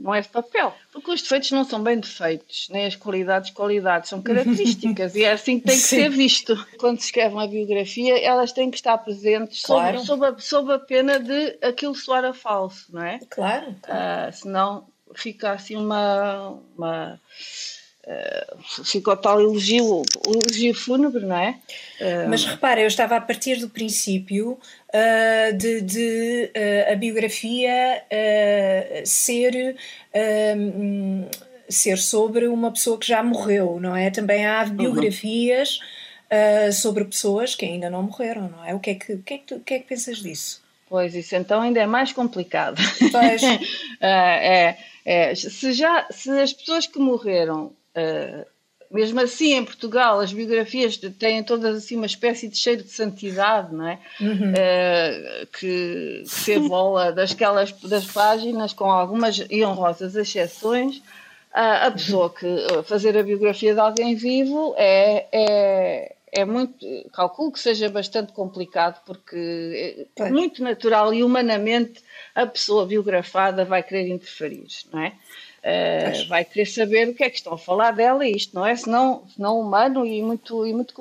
não 0.00 0.14
é 0.14 0.20
de 0.20 0.28
papel. 0.28 0.74
Porque 0.92 1.10
os 1.10 1.22
defeitos 1.22 1.50
não 1.52 1.64
são 1.64 1.82
bem 1.82 1.98
defeitos, 1.98 2.68
nem 2.70 2.86
as 2.86 2.96
qualidades, 2.96 3.50
qualidades, 3.50 4.10
são 4.10 4.20
características 4.20 5.14
e 5.14 5.24
é 5.24 5.32
assim 5.32 5.60
que 5.60 5.66
tem 5.66 5.76
que 5.76 5.82
Sim. 5.86 5.96
ser 5.96 6.10
visto. 6.10 6.66
Quando 6.78 6.98
se 6.98 7.06
escreve 7.06 7.34
uma 7.34 7.46
biografia, 7.46 8.18
elas 8.22 8.52
têm 8.52 8.70
que 8.70 8.76
estar 8.76 8.98
presentes 8.98 9.62
claro. 9.62 9.98
sob, 10.00 10.06
sob, 10.06 10.26
a, 10.26 10.38
sob 10.38 10.72
a 10.72 10.78
pena 10.78 11.18
de 11.18 11.58
aquilo 11.62 11.94
soar 11.94 12.24
a 12.24 12.34
falso, 12.34 12.92
não 12.92 13.02
é? 13.02 13.18
Claro. 13.30 13.74
claro. 13.80 14.28
Uh, 14.28 14.32
senão 14.32 14.86
fica 15.14 15.52
assim 15.52 15.76
uma. 15.76 16.60
uma 16.76 17.20
Uh, 18.06 18.84
ficou 18.84 19.16
tal 19.16 19.40
elogio, 19.40 20.02
elogio 20.26 20.74
fúnebre, 20.74 21.24
não 21.24 21.38
é? 21.38 21.58
Uh, 21.98 22.28
Mas 22.28 22.44
repara, 22.44 22.82
eu 22.82 22.86
estava 22.86 23.16
a 23.16 23.20
partir 23.20 23.56
do 23.56 23.70
princípio 23.70 24.58
uh, 24.58 25.56
de, 25.56 25.80
de 25.80 26.50
a 26.92 26.94
biografia 26.96 28.04
ser, 29.06 29.74
ser 31.66 31.96
sobre 31.96 32.46
uma 32.46 32.70
pessoa 32.70 32.98
que 32.98 33.08
já 33.08 33.22
morreu, 33.22 33.80
não 33.80 33.96
é? 33.96 34.10
Também 34.10 34.44
há 34.44 34.64
uhum. 34.64 34.76
biografias 34.76 35.78
uhum. 36.30 36.72
sobre 36.72 37.06
pessoas 37.06 37.54
que 37.54 37.64
ainda 37.64 37.88
não 37.88 38.02
morreram, 38.02 38.50
não 38.50 38.64
é? 38.64 38.74
O 38.74 38.80
que 38.80 38.90
é 38.90 38.94
que, 38.96 39.14
o 39.14 39.22
que, 39.22 39.34
é 39.34 39.38
que, 39.38 39.44
tu, 39.44 39.54
o 39.56 39.60
que, 39.60 39.74
é 39.74 39.78
que 39.78 39.88
pensas 39.88 40.18
disso? 40.18 40.62
Pois, 40.90 41.14
isso 41.14 41.34
então 41.34 41.62
ainda 41.62 41.80
é 41.80 41.86
mais 41.86 42.12
complicado. 42.12 42.76
Pois. 43.10 43.42
é, 44.02 44.76
é, 45.06 45.34
se, 45.34 45.72
já, 45.72 46.06
se 46.10 46.30
as 46.30 46.52
pessoas 46.52 46.86
que 46.86 46.98
morreram 46.98 47.72
Uh, 47.96 48.44
mesmo 48.90 49.20
assim, 49.20 49.54
em 49.54 49.64
Portugal, 49.64 50.20
as 50.20 50.32
biografias 50.32 50.96
têm 50.96 51.42
todas 51.42 51.76
assim 51.76 51.96
uma 51.96 52.06
espécie 52.06 52.48
de 52.48 52.56
cheiro 52.56 52.84
de 52.84 52.90
santidade, 52.90 53.74
não 53.74 53.88
é? 53.88 53.98
Uhum. 54.20 54.52
Uh, 54.52 55.46
que, 55.46 56.22
que 56.22 56.22
se 56.26 56.52
evola 56.52 57.10
dasquelas, 57.10 57.72
das 57.72 58.06
páginas, 58.06 58.72
com 58.72 58.90
algumas 58.90 59.44
e 59.50 59.64
honrosas 59.64 60.14
exceções. 60.14 60.98
Uh, 60.98 61.86
a 61.86 61.90
pessoa 61.90 62.30
que 62.30 62.46
fazer 62.84 63.16
a 63.16 63.22
biografia 63.22 63.74
de 63.74 63.80
alguém 63.80 64.14
vivo 64.14 64.74
é, 64.76 65.26
é, 65.32 66.14
é 66.32 66.44
muito, 66.44 66.84
calculo 67.12 67.52
que 67.52 67.60
seja 67.60 67.88
bastante 67.88 68.32
complicado, 68.32 69.00
porque 69.06 70.08
é 70.16 70.30
muito 70.30 70.62
natural 70.62 71.14
e 71.14 71.22
humanamente 71.22 72.02
a 72.34 72.44
pessoa 72.46 72.86
biografada 72.86 73.64
vai 73.64 73.82
querer 73.82 74.08
interferir, 74.08 74.66
não 74.92 75.00
é? 75.00 75.12
Uh, 75.64 76.28
vai 76.28 76.44
querer 76.44 76.66
saber 76.66 77.08
o 77.08 77.14
que 77.14 77.24
é 77.24 77.30
que 77.30 77.36
estão 77.36 77.54
a 77.54 77.58
falar 77.58 77.92
dela 77.92 78.26
e 78.26 78.36
isto, 78.36 78.54
não 78.54 78.66
é? 78.66 78.76
Senão, 78.76 79.24
senão 79.34 79.58
humano 79.58 80.04
e 80.04 80.20
muito, 80.22 80.66
e 80.66 80.74
muito, 80.74 80.94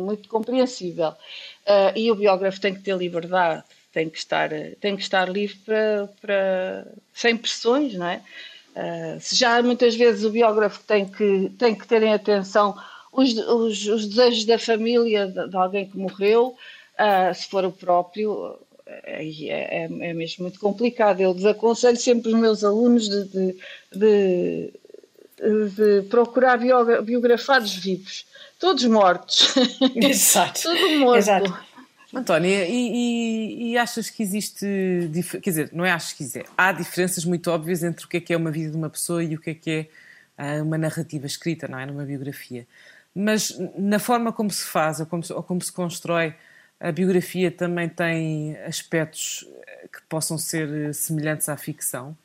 muito 0.00 0.28
compreensível. 0.28 1.10
Uh, 1.10 1.94
e 1.94 2.10
o 2.10 2.16
biógrafo 2.16 2.60
tem 2.60 2.74
que 2.74 2.80
ter 2.80 2.96
liberdade, 2.96 3.62
tem 3.92 4.10
que 4.10 4.18
estar, 4.18 4.50
tem 4.80 4.96
que 4.96 5.02
estar 5.02 5.28
livre 5.28 5.56
para, 5.64 6.08
para 6.20 6.86
sem 7.14 7.36
pressões, 7.36 7.94
não 7.94 8.08
é? 8.08 8.20
Uh, 8.74 9.20
se 9.20 9.36
já 9.36 9.62
muitas 9.62 9.94
vezes 9.94 10.24
o 10.24 10.30
biógrafo 10.30 10.82
tem 10.82 11.06
que, 11.06 11.52
tem 11.56 11.72
que 11.72 11.86
ter 11.86 12.02
em 12.02 12.12
atenção 12.12 12.74
os, 13.12 13.34
os, 13.36 13.86
os 13.86 14.06
desejos 14.08 14.44
da 14.46 14.58
família 14.58 15.28
de, 15.28 15.48
de 15.48 15.56
alguém 15.56 15.88
que 15.88 15.96
morreu, 15.96 16.56
uh, 16.98 17.34
se 17.34 17.46
for 17.48 17.64
o 17.64 17.70
próprio, 17.70 18.58
é, 19.04 19.24
é, 19.48 19.84
é, 19.84 20.14
mesmo 20.14 20.44
muito 20.44 20.58
complicado. 20.58 21.20
Eu 21.20 21.34
desaconselho 21.34 21.96
sempre 21.96 22.32
os 22.32 22.38
meus 22.38 22.64
alunos 22.64 23.08
de, 23.08 23.24
de, 23.24 23.56
de, 23.92 24.72
de 25.70 26.08
procurar 26.08 26.58
biografados 27.02 27.74
vivos, 27.74 28.26
todos 28.58 28.84
mortos. 28.84 29.54
Exato. 29.96 30.62
Tudo 30.62 30.98
morto. 31.00 31.18
Exato. 31.18 31.72
Antónia, 32.14 32.68
e, 32.68 32.74
e, 32.74 33.72
e, 33.72 33.78
achas 33.78 34.10
que 34.10 34.22
existe, 34.22 34.66
quer 35.42 35.50
dizer, 35.50 35.70
não 35.72 35.82
é 35.82 35.90
achas 35.90 36.12
que 36.12 36.22
existe, 36.22 36.46
há 36.58 36.70
diferenças 36.70 37.24
muito 37.24 37.50
óbvias 37.50 37.82
entre 37.82 38.04
o 38.04 38.08
que 38.08 38.18
é 38.18 38.20
que 38.20 38.34
é 38.34 38.36
uma 38.36 38.50
vida 38.50 38.70
de 38.70 38.76
uma 38.76 38.90
pessoa 38.90 39.24
e 39.24 39.34
o 39.34 39.40
que 39.40 39.50
é 39.50 39.54
que 39.54 39.70
é 39.70 39.86
ah, 40.36 40.62
uma 40.62 40.76
narrativa 40.76 41.26
escrita, 41.26 41.66
não 41.66 41.78
é? 41.78 41.86
Numa 41.86 42.04
biografia. 42.04 42.66
Mas 43.14 43.58
na 43.76 43.98
forma 43.98 44.30
como 44.30 44.50
se 44.50 44.64
faz 44.64 45.00
ou 45.00 45.06
como, 45.06 45.22
ou 45.30 45.42
como 45.42 45.62
se 45.62 45.72
constrói, 45.72 46.34
a 46.82 46.90
biografia 46.90 47.48
também 47.48 47.88
tem 47.88 48.56
aspectos 48.66 49.46
eh, 49.68 49.86
que 49.86 50.02
possam 50.08 50.36
ser 50.36 50.68
eh, 50.68 50.92
semelhantes 50.92 51.48
à 51.48 51.56
ficção? 51.56 52.16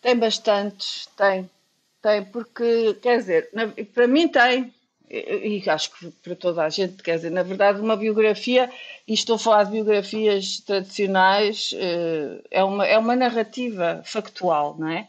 Tem 0.00 0.18
bastantes, 0.18 1.06
tem. 1.14 1.48
Tem, 2.00 2.24
porque, 2.24 2.94
quer 2.94 3.18
dizer, 3.18 3.50
para 3.94 4.08
mim 4.08 4.26
tem, 4.26 4.74
e 5.08 5.62
acho 5.68 5.92
que 5.92 6.10
para 6.10 6.34
toda 6.34 6.64
a 6.64 6.68
gente, 6.70 7.02
quer 7.02 7.16
dizer, 7.16 7.30
na 7.30 7.42
verdade, 7.42 7.80
uma 7.80 7.96
biografia, 7.96 8.68
e 9.06 9.12
estou 9.12 9.36
a 9.36 9.38
falar 9.38 9.64
de 9.64 9.72
biografias 9.72 10.60
tradicionais, 10.60 11.70
eh, 11.74 12.40
é 12.50 12.64
uma, 12.64 12.86
é 12.86 12.96
uma 12.96 13.14
narrativa 13.14 14.02
factual, 14.06 14.74
não 14.78 14.88
é? 14.88 15.06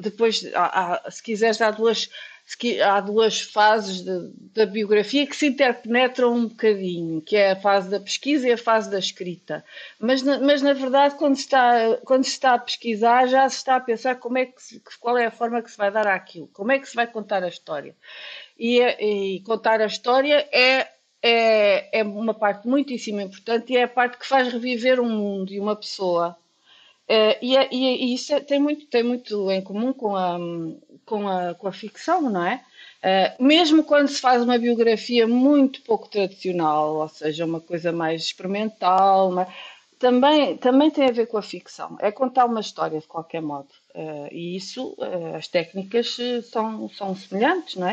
Depois, 0.00 0.44
há, 0.52 0.94
há, 1.06 1.10
se 1.10 1.22
quiseres, 1.22 1.60
há 1.60 1.70
duas, 1.70 2.10
há 2.80 3.00
duas 3.00 3.40
fases 3.40 4.04
da 4.54 4.66
biografia 4.66 5.26
que 5.26 5.36
se 5.36 5.46
interpenetram 5.46 6.34
um 6.34 6.48
bocadinho, 6.48 7.20
que 7.20 7.36
é 7.36 7.52
a 7.52 7.60
fase 7.60 7.90
da 7.90 8.00
pesquisa 8.00 8.48
e 8.48 8.52
a 8.52 8.58
fase 8.58 8.90
da 8.90 8.98
escrita. 8.98 9.64
Mas, 9.98 10.22
mas 10.22 10.62
na 10.62 10.72
verdade, 10.72 11.16
quando 11.16 11.36
se, 11.36 11.42
está, 11.42 11.96
quando 12.04 12.24
se 12.24 12.30
está 12.30 12.54
a 12.54 12.58
pesquisar, 12.58 13.26
já 13.26 13.48
se 13.48 13.56
está 13.56 13.76
a 13.76 13.80
pensar 13.80 14.16
como 14.16 14.38
é 14.38 14.46
que 14.46 14.62
se, 14.62 14.82
qual 15.00 15.18
é 15.18 15.26
a 15.26 15.30
forma 15.30 15.62
que 15.62 15.70
se 15.70 15.78
vai 15.78 15.90
dar 15.90 16.06
àquilo, 16.06 16.48
como 16.48 16.72
é 16.72 16.78
que 16.78 16.88
se 16.88 16.94
vai 16.94 17.06
contar 17.06 17.42
a 17.42 17.48
história 17.48 17.96
e, 18.58 18.80
e 18.80 19.40
contar 19.40 19.80
a 19.80 19.86
história 19.86 20.48
é, 20.52 20.88
é, 21.22 22.00
é 22.00 22.04
uma 22.04 22.34
parte 22.34 22.66
muitíssimo 22.68 23.20
importante 23.20 23.72
e 23.72 23.76
é 23.76 23.84
a 23.84 23.88
parte 23.88 24.18
que 24.18 24.26
faz 24.26 24.52
reviver 24.52 25.00
um 25.00 25.08
mundo 25.08 25.52
e 25.52 25.60
uma 25.60 25.76
pessoa. 25.76 26.36
É, 27.14 27.38
e, 27.42 27.54
é, 27.58 27.68
e, 27.70 28.14
isso 28.14 28.32
é, 28.32 28.40
tem, 28.40 28.58
muito, 28.58 28.86
tem 28.86 29.02
muito 29.02 29.50
em 29.50 29.60
comum 29.60 29.92
com 29.92 30.16
a, 30.16 30.38
com 31.04 31.28
a, 31.28 31.54
com 31.54 31.68
a 31.68 31.72
ficção, 31.72 32.22
não 32.22 32.42
é? 32.42 32.64
Uh, 33.04 33.44
mesmo 33.44 33.84
quando 33.84 34.08
se 34.08 34.18
faz 34.18 34.42
uma 34.42 34.56
biografia 34.56 35.26
muito 35.26 35.82
pouco 35.82 36.08
tradicional, 36.08 36.94
ou 36.96 37.08
seja, 37.08 37.44
uma 37.44 37.60
coisa 37.60 37.92
mais 37.92 38.22
experimental, 38.22 39.30
também, 40.02 40.56
também 40.56 40.90
tem 40.90 41.08
a 41.08 41.12
ver 41.12 41.28
com 41.28 41.38
a 41.38 41.42
ficção. 41.42 41.96
É 42.00 42.10
contar 42.10 42.46
uma 42.46 42.58
história 42.58 42.98
de 42.98 43.06
qualquer 43.06 43.40
modo. 43.40 43.68
Uh, 43.94 44.26
e 44.32 44.56
isso, 44.56 44.96
uh, 44.98 45.36
as 45.36 45.46
técnicas 45.46 46.16
eh, 46.18 46.42
são, 46.42 46.88
são 46.88 47.14
semelhantes, 47.14 47.76
não 47.76 47.86
é? 47.86 47.92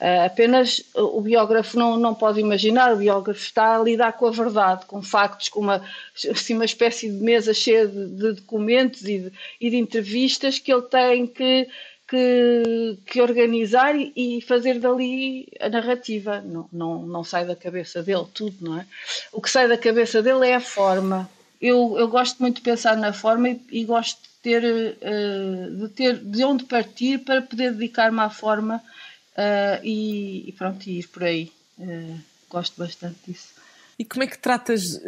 Uh, 0.00 0.26
apenas 0.26 0.84
o 0.94 1.20
biógrafo 1.20 1.76
não, 1.76 1.96
não 1.96 2.14
pode 2.14 2.38
imaginar, 2.38 2.94
o 2.94 2.98
biógrafo 2.98 3.40
está 3.40 3.76
a 3.76 3.82
lidar 3.82 4.12
com 4.12 4.26
a 4.26 4.30
verdade, 4.30 4.86
com 4.86 5.02
factos, 5.02 5.48
com 5.48 5.58
uma, 5.58 5.82
assim, 6.30 6.54
uma 6.54 6.64
espécie 6.64 7.10
de 7.10 7.16
mesa 7.16 7.52
cheia 7.52 7.88
de, 7.88 8.06
de 8.06 8.32
documentos 8.34 9.02
e 9.02 9.18
de, 9.18 9.32
e 9.60 9.70
de, 9.70 9.76
entrevistas 9.78 10.60
que 10.60 10.72
ele 10.72 10.82
tem 10.82 11.26
que, 11.26 11.66
que, 12.06 12.98
que 13.04 13.20
organizar 13.20 13.96
e, 13.96 14.40
fazer 14.42 14.78
dali 14.78 15.48
a 15.58 15.68
narrativa. 15.68 16.40
Não, 16.40 16.68
não, 16.72 17.02
não 17.04 17.24
sai 17.24 17.44
da 17.44 17.56
cabeça 17.56 18.00
dele 18.00 18.26
tudo, 18.32 18.54
não 18.60 18.78
é? 18.78 18.86
O 19.32 19.40
que 19.40 19.50
sai 19.50 19.66
da 19.66 19.76
cabeça 19.76 20.22
dele 20.22 20.46
é 20.46 20.54
a 20.54 20.60
forma 20.60 21.28
eu, 21.60 21.96
eu 21.98 22.08
gosto 22.08 22.38
muito 22.38 22.56
de 22.56 22.62
pensar 22.62 22.96
na 22.96 23.12
forma 23.12 23.48
e, 23.48 23.60
e 23.70 23.84
gosto 23.84 24.22
de 24.22 24.28
ter, 24.42 24.64
uh, 24.64 25.76
de 25.76 25.88
ter 25.88 26.18
de 26.18 26.44
onde 26.44 26.64
partir 26.64 27.18
para 27.18 27.42
poder 27.42 27.72
dedicar-me 27.72 28.20
à 28.20 28.30
forma 28.30 28.76
uh, 28.76 29.84
e, 29.84 30.48
e, 30.48 30.52
pronto, 30.52 30.86
e 30.86 31.00
ir 31.00 31.08
por 31.08 31.24
aí. 31.24 31.52
Uh, 31.78 32.18
gosto 32.48 32.78
bastante 32.78 33.18
disso. 33.26 33.58
E 33.98 34.04
como 34.04 34.22
é 34.22 34.28
que 34.28 34.38
tratas, 34.38 35.00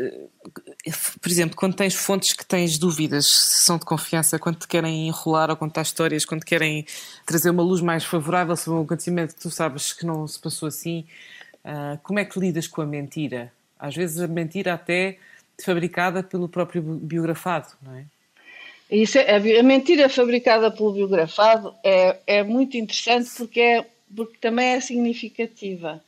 por 1.21 1.31
exemplo, 1.31 1.55
quando 1.55 1.77
tens 1.77 1.95
fontes 1.95 2.33
que 2.33 2.45
tens 2.45 2.77
dúvidas, 2.77 3.25
se 3.25 3.65
são 3.65 3.79
de 3.79 3.85
confiança, 3.85 4.37
quando 4.37 4.59
te 4.59 4.67
querem 4.67 5.07
enrolar 5.07 5.49
ou 5.49 5.57
contar 5.57 5.83
histórias, 5.83 6.25
quando 6.25 6.45
querem 6.45 6.85
trazer 7.25 7.51
uma 7.51 7.63
luz 7.63 7.81
mais 7.81 8.05
favorável 8.05 8.57
sobre 8.57 8.81
um 8.81 8.83
acontecimento 8.83 9.37
que 9.37 9.43
tu 9.43 9.49
sabes 9.49 9.93
que 9.93 10.05
não 10.05 10.27
se 10.27 10.41
passou 10.41 10.67
assim, 10.67 11.07
como 12.03 12.19
é 12.19 12.25
que 12.25 12.41
lidas 12.41 12.67
com 12.67 12.83
a 12.83 12.85
mentira? 12.85 13.53
Às 13.79 13.95
vezes 13.95 14.19
a 14.19 14.27
mentira 14.27 14.75
até 14.75 15.19
fabricada 15.65 16.23
pelo 16.23 16.49
próprio 16.49 16.83
biografado, 16.83 17.69
não 17.83 17.95
é? 17.95 18.05
Isso 18.91 19.19
é, 19.19 19.37
a 19.37 19.63
mentira 19.63 20.09
fabricada 20.09 20.71
pelo 20.71 20.93
biografado 20.93 21.75
é, 21.85 22.17
é 22.27 22.43
muito 22.43 22.77
interessante 22.77 23.31
porque, 23.37 23.61
é, 23.61 23.87
porque 24.15 24.37
também 24.41 24.71
é 24.71 24.81
significativa. 24.81 26.03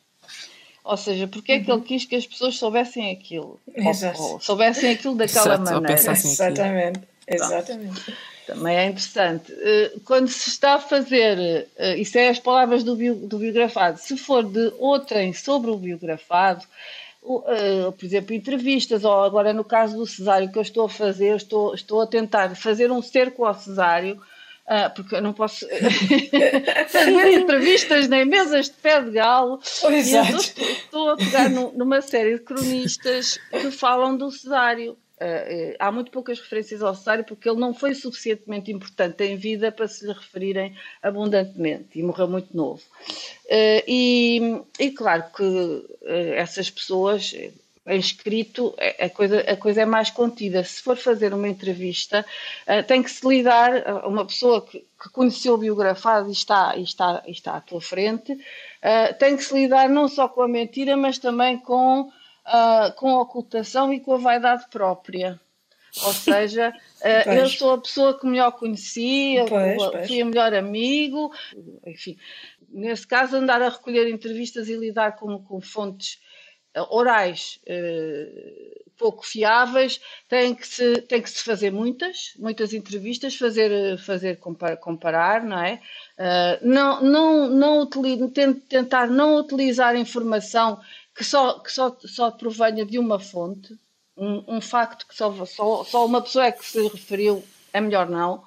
Ou 0.84 0.96
seja, 0.96 1.28
porque 1.28 1.52
é 1.52 1.60
que 1.60 1.70
ele 1.70 1.78
uhum. 1.78 1.84
quis 1.84 2.04
que 2.04 2.16
as 2.16 2.26
pessoas 2.26 2.56
soubessem 2.56 3.12
aquilo? 3.12 3.60
Ou, 3.68 4.22
ou, 4.32 4.40
soubessem 4.40 4.90
aquilo 4.90 5.14
daquela 5.14 5.54
Exato, 5.54 5.70
maneira. 5.70 5.92
Exatamente. 5.92 7.00
Exatamente. 7.28 8.16
Também 8.46 8.76
é 8.76 8.86
interessante. 8.86 9.52
Eh, 9.52 9.92
quando 10.04 10.28
se 10.28 10.50
está 10.50 10.74
a 10.74 10.80
fazer, 10.80 11.68
eh, 11.76 11.96
isso 11.96 12.18
é 12.18 12.28
as 12.28 12.40
palavras 12.40 12.82
do, 12.82 12.96
bio, 12.96 13.14
do 13.14 13.38
biografado, 13.38 13.98
se 13.98 14.16
for 14.16 14.42
de 14.42 14.72
outrem 14.78 15.32
sobre 15.32 15.70
o 15.70 15.76
biografado, 15.76 16.66
Uh, 17.24 17.92
por 17.92 18.04
exemplo, 18.04 18.34
entrevistas, 18.34 19.04
ou 19.04 19.22
agora 19.22 19.52
no 19.52 19.62
caso 19.62 19.96
do 19.96 20.04
cesário 20.04 20.50
que 20.50 20.58
eu 20.58 20.62
estou 20.62 20.86
a 20.86 20.88
fazer, 20.88 21.36
estou, 21.36 21.72
estou 21.72 22.00
a 22.00 22.06
tentar 22.06 22.56
fazer 22.56 22.90
um 22.90 23.00
cerco 23.00 23.44
ao 23.44 23.54
cesário, 23.54 24.20
uh, 24.66 24.92
porque 24.92 25.14
eu 25.14 25.22
não 25.22 25.32
posso 25.32 25.64
fazer 26.88 27.32
entrevistas 27.38 28.08
nem 28.08 28.24
mesas 28.24 28.66
de 28.66 28.72
pé 28.72 29.00
de 29.00 29.12
galo. 29.12 29.60
Exato. 29.88 30.36
Estou, 30.36 30.66
estou, 30.66 31.10
a 31.10 31.16
pegar 31.16 31.48
no, 31.48 31.72
numa 31.74 32.00
série 32.00 32.34
de 32.34 32.40
cronistas 32.40 33.38
que 33.52 33.70
falam 33.70 34.16
do 34.16 34.28
cesário. 34.32 34.98
Uh, 35.22 35.76
há 35.78 35.92
muito 35.92 36.10
poucas 36.10 36.40
referências 36.40 36.82
ao 36.82 36.96
cesário 36.96 37.22
porque 37.22 37.48
ele 37.48 37.60
não 37.60 37.72
foi 37.72 37.94
suficientemente 37.94 38.72
importante 38.72 39.22
em 39.22 39.36
vida 39.36 39.70
para 39.70 39.86
se 39.86 40.04
lhe 40.04 40.12
referirem 40.12 40.76
abundantemente 41.00 41.96
e 41.96 42.02
morreu 42.02 42.26
muito 42.26 42.56
novo. 42.56 42.82
Uh, 43.46 43.82
e, 43.86 44.60
e, 44.80 44.90
claro 44.90 45.24
que 45.36 45.86
essas 46.34 46.68
pessoas, 46.70 47.32
em 47.86 47.98
escrito, 47.98 48.74
a 48.98 49.08
coisa, 49.08 49.40
a 49.40 49.56
coisa 49.56 49.82
é 49.82 49.86
mais 49.86 50.10
contida. 50.10 50.64
Se 50.64 50.82
for 50.82 50.96
fazer 50.96 51.32
uma 51.32 51.48
entrevista, 51.48 52.26
tem 52.88 53.02
que 53.02 53.10
se 53.10 53.26
lidar, 53.26 54.04
uma 54.04 54.24
pessoa 54.24 54.62
que, 54.62 54.78
que 55.00 55.08
conheceu 55.10 55.54
o 55.54 55.58
biografado 55.58 56.28
e 56.28 56.32
está, 56.32 56.76
e 56.76 56.82
está, 56.82 57.22
e 57.26 57.30
está 57.30 57.56
à 57.56 57.60
tua 57.60 57.80
frente, 57.80 58.36
tem 59.18 59.36
que 59.36 59.44
se 59.44 59.54
lidar 59.54 59.88
não 59.88 60.08
só 60.08 60.28
com 60.28 60.42
a 60.42 60.48
mentira, 60.48 60.96
mas 60.96 61.18
também 61.18 61.56
com 61.58 62.10
uh, 62.46 62.92
com 62.96 63.10
a 63.10 63.22
ocultação 63.22 63.92
e 63.92 64.00
com 64.00 64.14
a 64.14 64.18
vaidade 64.18 64.66
própria. 64.70 65.40
Ou 66.04 66.12
seja, 66.12 66.70
uh, 66.70 67.30
eu 67.30 67.48
sou 67.48 67.72
a 67.72 67.80
pessoa 67.80 68.18
que 68.18 68.26
melhor 68.26 68.52
conheci, 68.52 69.36
pois, 69.48 69.76
pois. 69.76 70.06
fui 70.06 70.22
a 70.22 70.24
melhor 70.24 70.54
amigo, 70.54 71.32
enfim. 71.86 72.16
Nesse 72.70 73.06
caso, 73.06 73.36
andar 73.36 73.60
a 73.60 73.68
recolher 73.68 74.08
entrevistas 74.08 74.68
e 74.68 74.76
lidar 74.76 75.16
com, 75.16 75.38
com 75.42 75.60
fontes 75.60 76.18
uh, 76.76 76.96
orais 76.96 77.60
uh, 77.68 78.82
pouco 78.96 79.26
fiáveis, 79.26 80.00
tem 80.28 80.54
que, 80.54 80.66
se, 80.66 81.02
tem 81.02 81.20
que 81.20 81.28
se 81.28 81.42
fazer 81.42 81.72
muitas, 81.72 82.34
muitas 82.38 82.72
entrevistas, 82.72 83.34
fazer, 83.34 83.98
fazer 83.98 84.36
comparar, 84.36 84.76
comparar 84.76 85.44
não 85.44 85.58
é? 85.58 85.80
não, 86.62 87.02
não, 87.02 87.48
não 87.48 87.90
tentar 88.68 89.08
não 89.08 89.36
utilizar 89.38 89.96
informação 89.96 90.80
que 91.14 91.24
só, 91.24 91.58
que 91.58 91.70
só, 91.70 91.96
só 92.00 92.30
provenha 92.30 92.84
de 92.84 92.98
uma 92.98 93.18
fonte, 93.18 93.76
um, 94.16 94.56
um 94.56 94.60
facto 94.60 95.06
que 95.06 95.14
só, 95.14 95.32
só, 95.46 95.84
só 95.84 96.06
uma 96.06 96.22
pessoa 96.22 96.46
é 96.46 96.52
que 96.52 96.64
se 96.64 96.82
referiu, 96.88 97.44
é 97.72 97.80
melhor 97.80 98.08
não. 98.08 98.44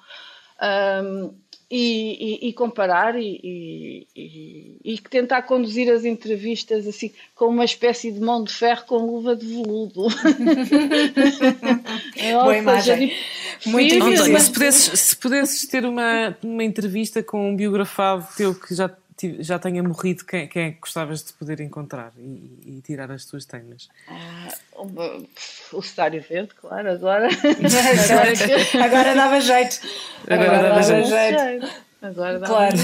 Um, 1.02 1.34
e, 1.68 2.44
e, 2.44 2.48
e 2.48 2.52
comparar 2.52 3.16
e, 3.18 4.06
e, 4.14 5.00
tentar 5.10 5.42
conduzir 5.42 5.92
as 5.92 6.04
entrevistas 6.04 6.86
assim 6.86 7.10
com 7.34 7.46
uma 7.46 7.64
espécie 7.64 8.12
de 8.12 8.20
mão 8.20 8.44
de 8.44 8.52
ferro 8.54 8.84
com 8.86 8.98
luva 8.98 9.34
de 9.34 9.46
veludo. 9.46 10.06
Boa 12.32 12.56
imagem. 12.56 13.12
Tipo, 13.58 13.70
Muito 13.70 13.94
difícil. 13.94 14.38
Se 14.38 14.52
pudesses, 14.52 15.00
se 15.00 15.16
pudesses 15.16 15.66
ter 15.66 15.84
uma, 15.84 16.38
uma 16.42 16.62
entrevista 16.62 17.20
com 17.20 17.50
um 17.50 17.56
biografado 17.56 18.24
teu 18.36 18.54
que 18.54 18.72
já 18.72 18.88
já 19.40 19.58
tenha 19.58 19.82
morrido, 19.82 20.24
quem, 20.24 20.46
quem 20.46 20.62
é 20.64 20.70
que 20.72 20.80
gostavas 20.80 21.24
de 21.24 21.32
poder 21.32 21.60
encontrar 21.60 22.12
e, 22.18 22.60
e 22.66 22.82
tirar 22.84 23.10
as 23.10 23.24
tuas 23.24 23.46
temas? 23.46 23.88
Ah, 24.08 24.52
o, 24.74 24.86
o 25.72 25.82
Cesário 25.82 26.22
Verde, 26.28 26.50
claro, 26.54 26.90
agora. 26.90 27.28
agora, 28.76 28.84
agora 28.84 29.14
dava 29.14 29.40
jeito. 29.40 29.80
Agora, 30.24 30.44
agora 30.44 30.68
dava, 30.68 30.80
dava 30.80 31.02
jeito. 31.02 31.38
jeito. 31.38 31.86
Agora 32.02 32.38
dava 32.38 32.46
claro. 32.46 32.76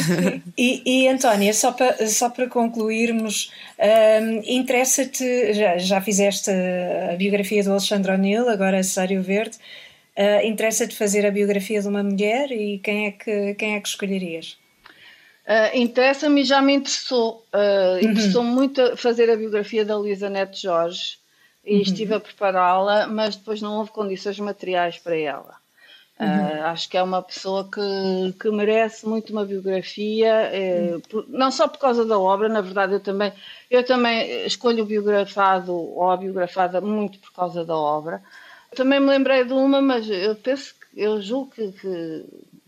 E, 0.57 0.83
e 0.87 1.09
Antónia, 1.09 1.53
só 1.53 1.73
para, 1.73 2.07
só 2.07 2.31
para 2.31 2.49
concluirmos, 2.49 3.53
um, 3.79 4.43
interessa-te, 4.47 5.53
já, 5.53 5.77
já 5.77 6.01
fizeste 6.01 6.51
a 6.51 7.15
biografia 7.17 7.63
do 7.63 7.73
Alexandre 7.73 8.13
O'Neill, 8.13 8.49
agora 8.49 8.83
Cesário 8.83 9.23
Verde, 9.23 9.57
uh, 10.17 10.47
interessa-te 10.47 10.97
fazer 10.97 11.27
a 11.27 11.31
biografia 11.31 11.81
de 11.81 11.89
uma 11.89 12.03
mulher 12.03 12.51
e 12.51 12.79
quem 12.79 13.07
é 13.07 13.11
que, 13.11 13.55
quem 13.55 13.75
é 13.77 13.81
que 13.81 13.89
escolherias? 13.89 14.62
Uh, 15.47 15.77
Interessa-me 15.77 16.43
e 16.43 16.45
já 16.45 16.63
me 16.63 16.75
interessou. 16.75 17.45
Uh, 17.53 18.05
uhum. 18.05 18.11
Interessou 18.11 18.45
muito 18.45 18.97
fazer 18.97 19.29
a 19.31 19.37
biografia 19.37 19.85
da 19.85 19.97
Luísa 19.97 20.31
Neto 20.31 20.57
Jorge 20.57 21.19
e 21.65 21.77
uhum. 21.77 21.83
estive 21.83 22.15
a 22.15 22.21
prepará-la, 22.21 23.07
mas 23.07 23.37
depois 23.37 23.61
não 23.61 23.79
houve 23.79 23.91
condições 23.91 24.39
materiais 24.39 24.99
para 24.99 25.17
ela. 25.17 25.63
Uhum. 26.21 26.27
Uh, 26.27 26.63
acho 26.67 26.89
que 26.89 26.97
é 26.97 27.03
uma 27.03 27.21
pessoa 27.23 27.69
que, 27.69 28.33
que 28.39 28.51
merece 28.51 29.07
muito 29.07 29.33
uma 29.33 29.45
biografia, 29.45 30.51
eh, 30.53 30.99
por, 31.09 31.29
não 31.29 31.51
só 31.51 31.67
por 31.67 31.79
causa 31.79 32.05
da 32.05 32.17
obra, 32.19 32.49
na 32.49 32.61
verdade 32.61 32.93
eu 32.93 33.01
também, 33.01 33.33
eu 33.69 33.85
também 33.85 34.47
escolho 34.47 34.85
o 34.85 34.87
biografado 34.87 35.75
ou 35.75 36.11
a 36.11 36.17
biografada 36.17 36.81
muito 36.81 37.19
por 37.19 37.33
causa 37.33 37.65
da 37.65 37.77
obra. 37.77 38.23
Também 38.77 39.01
me 39.01 39.09
lembrei 39.09 39.45
de 39.45 39.53
uma, 39.53 39.81
mas 39.81 40.09
eu 40.09 40.37
penso 40.37 40.75
que 40.75 40.82
eu 40.97 41.21
julgo 41.21 41.51
que, 41.51 41.73
que 41.73 42.25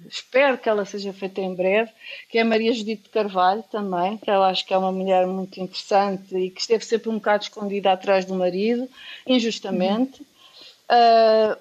espero 0.08 0.58
que 0.58 0.68
ela 0.68 0.84
seja 0.84 1.12
feita 1.12 1.40
em 1.40 1.54
breve, 1.54 1.90
que 2.28 2.38
é 2.38 2.42
a 2.42 2.44
Maria 2.44 2.72
Judite 2.72 3.08
Carvalho 3.08 3.64
também, 3.70 4.16
que 4.18 4.30
eu 4.30 4.42
acho 4.42 4.66
que 4.66 4.74
é 4.74 4.78
uma 4.78 4.92
mulher 4.92 5.26
muito 5.26 5.60
interessante 5.60 6.36
e 6.36 6.50
que 6.50 6.60
esteve 6.60 6.84
sempre 6.84 7.08
um 7.08 7.14
bocado 7.14 7.44
escondida 7.44 7.92
atrás 7.92 8.24
do 8.24 8.34
marido, 8.34 8.88
injustamente. 9.26 10.20
Uhum. 10.20 11.54
Uh, 11.54 11.56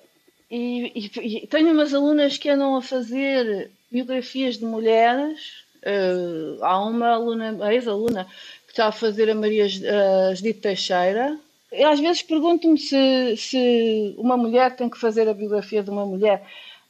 e, 0.52 0.91
e, 0.95 1.38
e, 1.38 1.47
tenho 1.47 1.71
umas 1.71 1.93
alunas 1.93 2.38
que 2.38 2.49
andam 2.49 2.76
a 2.76 2.82
fazer 2.82 3.71
biografias 3.91 4.58
de 4.58 4.65
mulheres. 4.65 5.63
Uh, 5.82 6.63
há 6.63 6.80
uma 6.86 7.10
aluna, 7.10 7.73
ex-aluna, 7.73 8.26
que 8.65 8.71
está 8.71 8.88
a 8.88 8.91
fazer 8.91 9.30
a 9.30 9.36
Maria 9.36 9.65
uh, 9.65 10.36
Judite 10.36 10.60
Teixeira. 10.60 11.38
E 11.73 11.83
às 11.83 11.99
vezes 11.99 12.21
pergunto-me 12.21 12.77
se, 12.77 13.36
se 13.36 14.15
uma 14.17 14.38
mulher 14.38 14.75
tem 14.75 14.89
que 14.89 14.99
fazer 14.99 15.27
a 15.27 15.33
biografia 15.33 15.81
de 15.81 15.89
uma 15.89 16.05
mulher. 16.05 16.43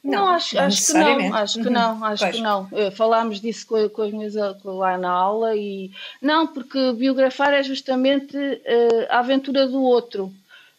Não, 0.04 0.28
acho, 0.28 0.54
não 0.54 0.64
acho 0.64 0.86
que 0.86 0.92
não, 0.92 1.34
acho 1.34 1.62
que 1.62 1.70
não, 1.70 2.04
acho 2.04 2.24
pois. 2.24 2.36
que 2.36 2.42
não. 2.42 2.68
Eh, 2.72 2.90
falámos 2.90 3.40
disso 3.40 3.66
com, 3.66 3.88
com 3.88 4.02
as 4.02 4.12
minhas 4.12 4.34
lá 4.62 4.98
na 4.98 5.10
aula 5.10 5.56
e 5.56 5.90
não, 6.20 6.46
porque 6.46 6.92
biografar 6.92 7.54
é 7.54 7.62
justamente 7.62 8.36
uh, 8.36 9.06
a 9.08 9.20
aventura 9.20 9.66
do 9.66 9.82
outro, 9.82 10.30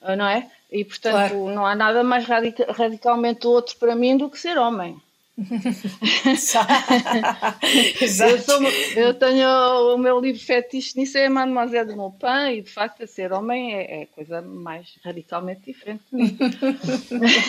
uh, 0.03 0.15
não 0.15 0.27
é? 0.27 0.47
E 0.71 0.85
portanto 0.85 1.31
claro. 1.31 1.49
não 1.49 1.65
há 1.65 1.73
nada 1.73 2.03
mais 2.03 2.25
radica 2.25 2.71
radicalmente 2.71 3.47
outro 3.47 3.75
para 3.77 3.95
mim 3.95 4.15
do 4.15 4.29
que 4.29 4.37
ser 4.37 4.59
homem. 4.59 5.01
Exato. 8.01 8.23
Eu, 8.23 8.39
sou, 8.39 8.63
eu, 8.95 9.13
tenho 9.13 9.47
o 9.93 9.97
meu 9.97 10.17
livro 10.19 10.41
fetiche 10.41 10.97
nisso 10.97 11.17
é 11.17 11.27
Mademoiselle 11.27 11.89
de 11.89 11.95
Maupin 11.95 12.57
e 12.57 12.61
de 12.61 12.71
facto 12.71 13.05
ser 13.05 13.33
homem 13.33 13.73
é, 13.73 13.99
é 13.99 14.03
a 14.03 14.07
coisa 14.07 14.41
mais 14.41 14.87
radicalmente 15.03 15.61
diferente 15.65 16.03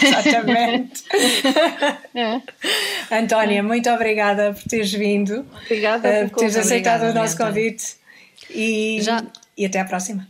Exatamente. 0.03 1.05
É. 2.15 3.17
Antónia, 3.17 3.63
muito 3.63 3.89
obrigada 3.91 4.53
por 4.53 4.63
teres 4.65 4.93
vindo. 4.93 5.47
Obrigada 5.65 6.29
por 6.29 6.41
teres 6.41 6.57
aceitado 6.57 7.03
obrigada, 7.03 7.19
o 7.19 7.23
nosso 7.23 7.37
convite 7.37 7.97
e, 8.51 8.99
Já... 9.01 9.25
e 9.57 9.65
até 9.65 9.81
à 9.81 9.85
próxima. 9.85 10.27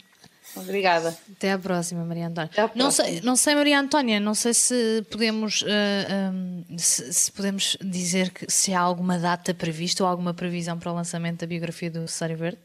Obrigada. 0.57 1.17
Até 1.31 1.53
à 1.53 1.59
próxima, 1.59 2.05
Maria 2.05 2.29
Antônia. 2.29 2.51
Não 2.75 2.91
sei, 2.91 3.21
não 3.21 3.37
sei, 3.37 3.55
Maria 3.55 3.79
Antônia, 3.79 4.19
não 4.19 4.35
sei 4.35 4.55
se 4.55 5.05
podemos, 5.11 5.63
uh, 5.63 5.67
eh, 5.69 6.31
um, 6.33 6.79
se, 6.79 7.13
se, 7.13 7.33
podemos 7.33 7.77
dizer 7.81 8.31
que 8.31 8.51
se 8.51 8.73
há 8.73 8.81
alguma 8.81 9.19
data 9.19 9.53
prevista 9.53 10.03
ou 10.03 10.09
alguma 10.09 10.33
previsão 10.33 10.79
para 10.79 10.91
o 10.91 10.95
lançamento 10.95 11.41
da 11.41 11.47
biografia 11.47 11.91
do 11.91 12.09
Cesário 12.09 12.37
Verde. 12.37 12.59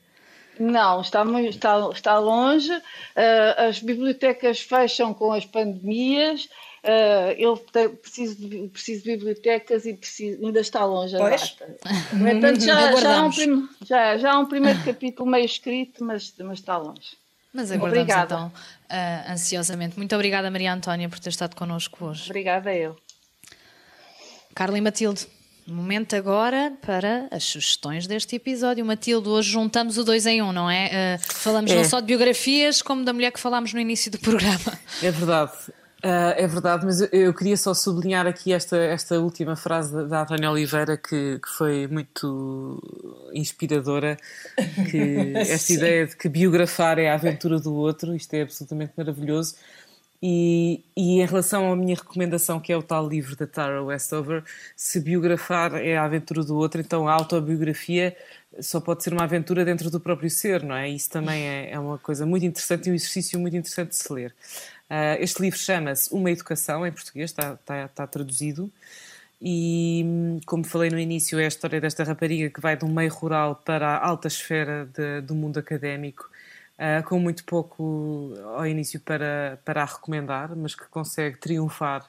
Não, 0.59 1.01
está, 1.01 1.23
está, 1.41 1.89
está 1.91 2.19
longe. 2.19 2.71
Uh, 2.71 2.81
as 3.69 3.79
bibliotecas 3.79 4.59
fecham 4.61 5.13
com 5.13 5.31
as 5.31 5.45
pandemias. 5.45 6.47
Uh, 6.83 7.31
eu 7.37 7.57
preciso 7.57 8.35
de, 8.37 8.67
preciso 8.69 9.03
de 9.03 9.11
bibliotecas 9.11 9.85
e 9.85 9.93
preciso, 9.93 10.43
ainda 10.43 10.59
está 10.59 10.83
longe 10.83 11.15
a 11.15 11.19
pois. 11.19 11.41
data. 11.41 11.77
Portanto, 12.17 12.59
já, 12.61 12.95
já, 12.95 13.19
há 13.19 13.23
um 13.23 13.31
prim, 13.31 13.69
já, 13.85 14.17
já 14.17 14.33
há 14.33 14.39
um 14.39 14.45
primeiro 14.47 14.83
capítulo 14.83 15.29
meio 15.29 15.45
escrito, 15.45 16.03
mas, 16.03 16.33
mas 16.39 16.59
está 16.59 16.77
longe. 16.77 17.20
Mas 17.53 17.71
aguardamos 17.71 18.03
obrigada. 18.03 18.35
então 18.35 18.47
uh, 18.47 19.31
ansiosamente. 19.31 19.97
Muito 19.97 20.13
obrigada, 20.15 20.49
Maria 20.49 20.73
Antónia, 20.73 21.09
por 21.09 21.19
ter 21.19 21.29
estado 21.29 21.55
connosco 21.55 22.05
hoje. 22.05 22.29
Obrigada 22.29 22.73
eu. 22.73 22.95
Carla 24.55 24.77
e 24.77 24.81
Matilde, 24.81 25.27
momento 25.67 26.15
agora 26.15 26.73
para 26.81 27.27
as 27.31 27.43
sugestões 27.43 28.07
deste 28.07 28.35
episódio. 28.35 28.85
Matilde, 28.85 29.27
hoje 29.27 29.51
juntamos 29.51 29.97
o 29.97 30.03
dois 30.03 30.25
em 30.25 30.41
um, 30.41 30.51
não 30.51 30.69
é? 30.69 31.17
Uh, 31.17 31.33
falamos 31.33 31.71
é. 31.71 31.75
não 31.75 31.83
só 31.83 31.99
de 31.99 32.07
biografias, 32.07 32.81
como 32.81 33.03
da 33.03 33.13
mulher 33.13 33.31
que 33.31 33.39
falámos 33.39 33.73
no 33.73 33.79
início 33.79 34.11
do 34.11 34.19
programa. 34.19 34.79
É 35.01 35.11
verdade. 35.11 35.51
Uh, 36.03 36.33
é 36.35 36.47
verdade, 36.47 36.83
mas 36.83 36.99
eu, 36.99 37.07
eu, 37.11 37.33
queria 37.33 37.55
só 37.55 37.75
sublinhar 37.75 38.25
aqui 38.25 38.51
esta, 38.51 38.75
esta 38.75 39.19
última 39.19 39.55
frase 39.55 39.93
da, 39.93 40.03
da 40.03 40.21
Antónia 40.23 40.49
Oliveira 40.49 40.97
que, 40.97 41.37
que, 41.37 41.49
foi 41.49 41.85
muito 41.85 42.81
inspiradora, 43.35 44.17
que 44.89 45.33
esta 45.37 45.73
ideia 45.73 46.07
de 46.07 46.17
que 46.17 46.27
biografar 46.27 46.97
é 46.97 47.07
a 47.09 47.13
aventura 47.13 47.59
do 47.59 47.75
outro, 47.75 48.15
isto 48.15 48.33
é 48.33 48.41
absolutamente 48.41 48.93
maravilhoso. 48.97 49.55
E, 50.23 50.83
e, 50.95 51.21
em 51.21 51.25
relação 51.25 51.71
à 51.71 51.75
minha 51.75 51.95
recomendação, 51.95 52.59
que 52.59 52.73
é 52.73 52.77
o 52.77 52.83
tal 52.83 53.07
livro 53.07 53.35
da 53.35 53.45
Tara 53.45 53.83
Westover, 53.83 54.43
se 54.75 54.99
biografar 54.99 55.75
é 55.75 55.97
a 55.97 56.03
aventura 56.03 56.43
do 56.43 56.55
outro, 56.55 56.81
então 56.81 57.07
a 57.07 57.13
autobiografia 57.13 58.15
só 58.59 58.79
pode 58.79 59.03
ser 59.03 59.13
uma 59.13 59.23
aventura 59.23 59.63
dentro 59.63 59.89
do 59.89 59.99
próprio 59.99 60.29
ser, 60.29 60.63
não 60.63 60.75
é? 60.75 60.89
Isso 60.89 61.09
também 61.09 61.47
é, 61.47 61.71
é 61.71 61.79
uma 61.79 61.97
coisa 61.97 62.25
muito 62.25 62.45
interessante 62.45 62.87
e 62.87 62.91
um 62.91 62.95
exercício 62.95 63.39
muito 63.39 63.55
interessante 63.55 63.89
de 63.89 63.95
se 63.95 64.11
ler. 64.13 64.35
Uh, 64.91 65.15
este 65.21 65.41
livro 65.41 65.57
chama-se 65.57 66.13
Uma 66.13 66.29
Educação, 66.29 66.85
em 66.85 66.91
português, 66.91 67.31
está, 67.31 67.53
está, 67.53 67.85
está, 67.85 68.05
traduzido. 68.05 68.69
E, 69.41 70.41
como 70.45 70.65
falei 70.65 70.89
no 70.89 70.99
início, 70.99 71.39
é 71.39 71.45
a 71.45 71.47
história 71.47 71.79
desta 71.79 72.03
rapariga 72.03 72.49
que 72.49 72.59
vai 72.59 72.77
um 72.83 72.93
meio 72.93 73.09
rural 73.09 73.55
para 73.55 73.87
a 73.87 74.05
alta 74.05 74.27
esfera 74.27 74.89
de, 74.93 75.21
do 75.21 75.33
mundo 75.33 75.57
académico, 75.59 76.29
uh, 76.77 77.07
com 77.07 77.17
muito 77.19 77.45
pouco 77.45 78.33
ao 78.57 78.67
início 78.67 78.99
para, 78.99 79.57
para 79.63 79.81
a 79.81 79.85
recomendar, 79.85 80.53
mas 80.57 80.75
que 80.75 80.83
consegue 80.87 81.37
triunfar 81.37 82.05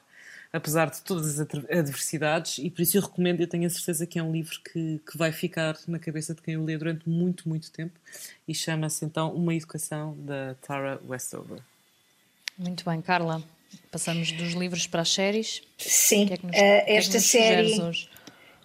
apesar 0.51 0.91
de 0.91 1.01
todas 1.01 1.39
as 1.39 1.47
adversidades, 1.71 2.59
e 2.59 2.69
por 2.69 2.83
isso 2.83 2.95
eu 2.95 3.01
recomendo, 3.01 3.41
eu 3.41 3.47
tenho 3.47 3.65
a 3.65 3.69
certeza 3.71 4.05
que 4.05 4.19
é 4.19 4.23
um 4.23 4.31
livro 4.31 4.59
que, 4.61 4.99
que 4.99 5.17
vai 5.17 5.31
ficar 5.31 5.75
na 5.87 5.97
cabeça 5.97 6.35
de 6.35 6.43
quem 6.43 6.57
o 6.57 6.63
lê 6.63 6.77
durante 6.77 7.09
muito, 7.09 7.49
muito 7.49 7.71
tempo, 7.71 7.99
e 8.47 8.53
chama-se 8.53 9.03
então 9.03 9.33
Uma 9.33 9.55
Educação, 9.55 10.15
da 10.19 10.53
Tara 10.61 11.01
Westover. 11.09 11.59
Muito 12.57 12.85
bem, 12.85 13.01
Carla. 13.01 13.41
Passamos 13.91 14.31
dos 14.31 14.53
livros 14.53 14.87
para 14.87 15.01
as 15.01 15.09
séries. 15.09 15.61
Sim, 15.77 16.27
que 16.27 16.33
é 16.33 16.37
que 16.37 16.45
nos, 16.45 16.55
uh, 16.55 16.83
esta 16.87 17.11
que 17.11 17.17
é 17.17 17.19
série. 17.19 18.07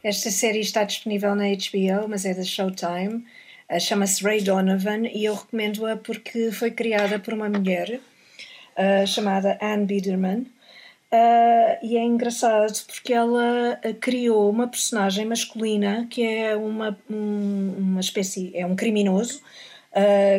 Esta 0.03 0.31
série 0.31 0.61
está 0.61 0.85
disponível 0.85 1.35
na 1.35 1.45
HBO, 1.45 2.09
mas 2.09 2.25
é 2.25 2.35
da 2.35 2.43
Showtime. 2.43 3.25
Uh, 3.71 3.81
Chama-se 3.81 4.23
Ray 4.23 4.43
Donovan 4.43 5.07
e 5.07 5.25
eu 5.25 5.35
recomendo-a 5.35 5.97
porque 5.97 6.51
foi 6.53 6.71
criada 6.71 7.19
por 7.19 7.35
uma 7.35 7.49
mulher 7.49 8.01
uh, 8.77 9.07
chamada 9.07 9.59
Anne 9.61 9.87
Biederman. 9.87 10.47
e 11.83 11.97
é 11.97 12.05
engraçado 12.05 12.85
porque 12.87 13.13
ela 13.13 13.81
criou 14.01 14.51
uma 14.51 14.69
personagem 14.69 15.25
masculina 15.25 16.07
que 16.11 16.23
é 16.23 16.55
uma, 16.55 16.99
um, 17.11 17.75
uma 17.79 18.01
espécie, 18.01 18.53
é 18.55 18.67
um 18.67 18.77
criminoso 18.77 19.41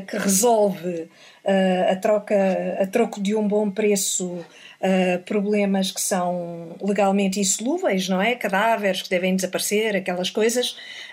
que 0.07 0.17
resolve 0.17 1.09
uh, 1.43 1.91
a 1.91 1.95
troca 1.95 2.35
a 2.79 2.87
troco 2.87 3.21
de 3.21 3.35
um 3.35 3.47
bom 3.47 3.69
preço 3.69 4.25
uh, 4.27 5.23
problemas 5.25 5.91
que 5.91 6.01
são 6.01 6.75
legalmente 6.81 7.39
insolúveis, 7.39 8.07
não 8.07 8.21
é? 8.21 8.35
Cadáveres 8.35 9.01
que 9.01 9.09
devem 9.09 9.35
desaparecer, 9.35 9.95
aquelas 9.95 10.29
coisas, 10.29 10.71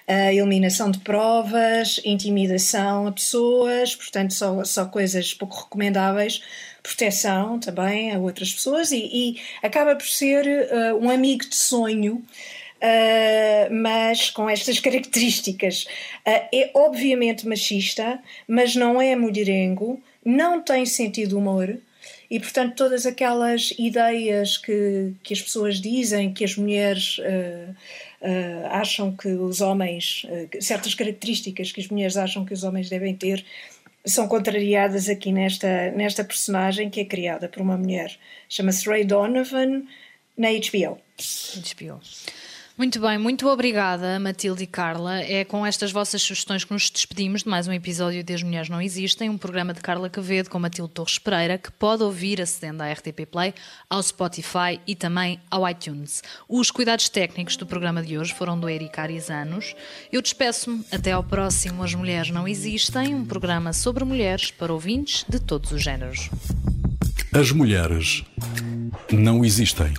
uh, 0.08 0.30
eliminação 0.32 0.90
de 0.90 0.98
provas, 0.98 2.00
intimidação 2.04 3.06
a 3.06 3.12
pessoas, 3.12 3.94
portanto 3.94 4.34
só, 4.34 4.64
só 4.64 4.84
coisas 4.86 5.32
pouco 5.34 5.64
recomendáveis, 5.64 6.42
proteção 6.82 7.58
também 7.58 8.12
a 8.12 8.18
outras 8.18 8.52
pessoas 8.52 8.92
e, 8.92 8.98
e 8.98 9.40
acaba 9.60 9.96
por 9.96 10.06
ser 10.06 10.46
um 11.00 11.10
amigo 11.10 11.44
de 11.44 11.56
sonho 11.56 12.22
uh, 12.76 13.74
mas 13.74 14.30
com 14.30 14.48
estas 14.48 14.78
características. 14.80 15.84
Uh, 16.26 16.48
é 16.52 16.70
obviamente 16.74 17.46
machista, 17.46 18.18
mas 18.46 18.74
não 18.74 19.00
é 19.00 19.14
mulherengo, 19.16 20.00
não 20.24 20.60
tem 20.60 20.84
sentido 20.86 21.38
humor. 21.38 21.78
E, 22.30 22.40
portanto, 22.40 22.74
todas 22.74 23.06
aquelas 23.06 23.72
ideias 23.78 24.56
que, 24.56 25.12
que 25.22 25.32
as 25.32 25.40
pessoas 25.40 25.80
dizem 25.80 26.32
que 26.32 26.44
as 26.44 26.56
mulheres 26.56 27.18
uh, 27.18 27.70
uh, 28.20 28.66
acham 28.70 29.14
que 29.16 29.28
os 29.28 29.60
homens, 29.60 30.24
uh, 30.24 30.62
certas 30.62 30.94
características 30.94 31.70
que 31.70 31.80
as 31.80 31.88
mulheres 31.88 32.16
acham 32.16 32.44
que 32.44 32.52
os 32.52 32.64
homens 32.64 32.88
devem 32.88 33.14
ter, 33.14 33.44
são 34.04 34.28
contrariadas 34.28 35.08
aqui 35.08 35.32
nesta, 35.32 35.90
nesta 35.92 36.24
personagem 36.24 36.90
que 36.90 37.00
é 37.00 37.04
criada 37.04 37.48
por 37.48 37.62
uma 37.62 37.76
mulher. 37.76 38.16
Chama-se 38.48 38.88
Ray 38.88 39.04
Donovan 39.04 39.82
na 40.36 40.48
HBO. 40.50 40.98
HBO. 41.16 42.00
Muito 42.78 43.00
bem, 43.00 43.16
muito 43.16 43.48
obrigada, 43.48 44.20
Matilde 44.20 44.64
e 44.64 44.66
Carla. 44.66 45.22
É 45.22 45.46
com 45.46 45.64
estas 45.64 45.90
vossas 45.90 46.20
sugestões 46.20 46.62
que 46.62 46.74
nos 46.74 46.90
despedimos 46.90 47.42
de 47.42 47.48
mais 47.48 47.66
um 47.66 47.72
episódio 47.72 48.22
de 48.22 48.34
As 48.34 48.42
Mulheres 48.42 48.68
Não 48.68 48.82
Existem, 48.82 49.30
um 49.30 49.38
programa 49.38 49.72
de 49.72 49.80
Carla 49.80 50.10
Quevedo 50.10 50.50
com 50.50 50.58
Matilde 50.58 50.92
Torres 50.92 51.18
Pereira, 51.18 51.56
que 51.56 51.72
pode 51.72 52.02
ouvir 52.02 52.38
acedendo 52.38 52.82
à 52.82 52.92
RTP 52.92 53.24
Play, 53.30 53.54
ao 53.88 54.02
Spotify 54.02 54.78
e 54.86 54.94
também 54.94 55.40
ao 55.50 55.66
iTunes. 55.66 56.22
Os 56.46 56.70
cuidados 56.70 57.08
técnicos 57.08 57.56
do 57.56 57.64
programa 57.64 58.02
de 58.02 58.18
hoje 58.18 58.34
foram 58.34 58.60
do 58.60 58.68
Eric 58.68 59.00
Arizanos. 59.00 59.74
Eu 60.12 60.20
despeço-me. 60.20 60.84
Até 60.92 61.12
ao 61.12 61.24
próximo 61.24 61.82
As 61.82 61.94
Mulheres 61.94 62.30
Não 62.30 62.46
Existem, 62.46 63.14
um 63.14 63.24
programa 63.24 63.72
sobre 63.72 64.04
mulheres 64.04 64.50
para 64.50 64.70
ouvintes 64.70 65.24
de 65.26 65.40
todos 65.40 65.72
os 65.72 65.82
géneros. 65.82 66.28
As 67.32 67.50
mulheres 67.50 68.22
não 69.10 69.42
existem. 69.42 69.94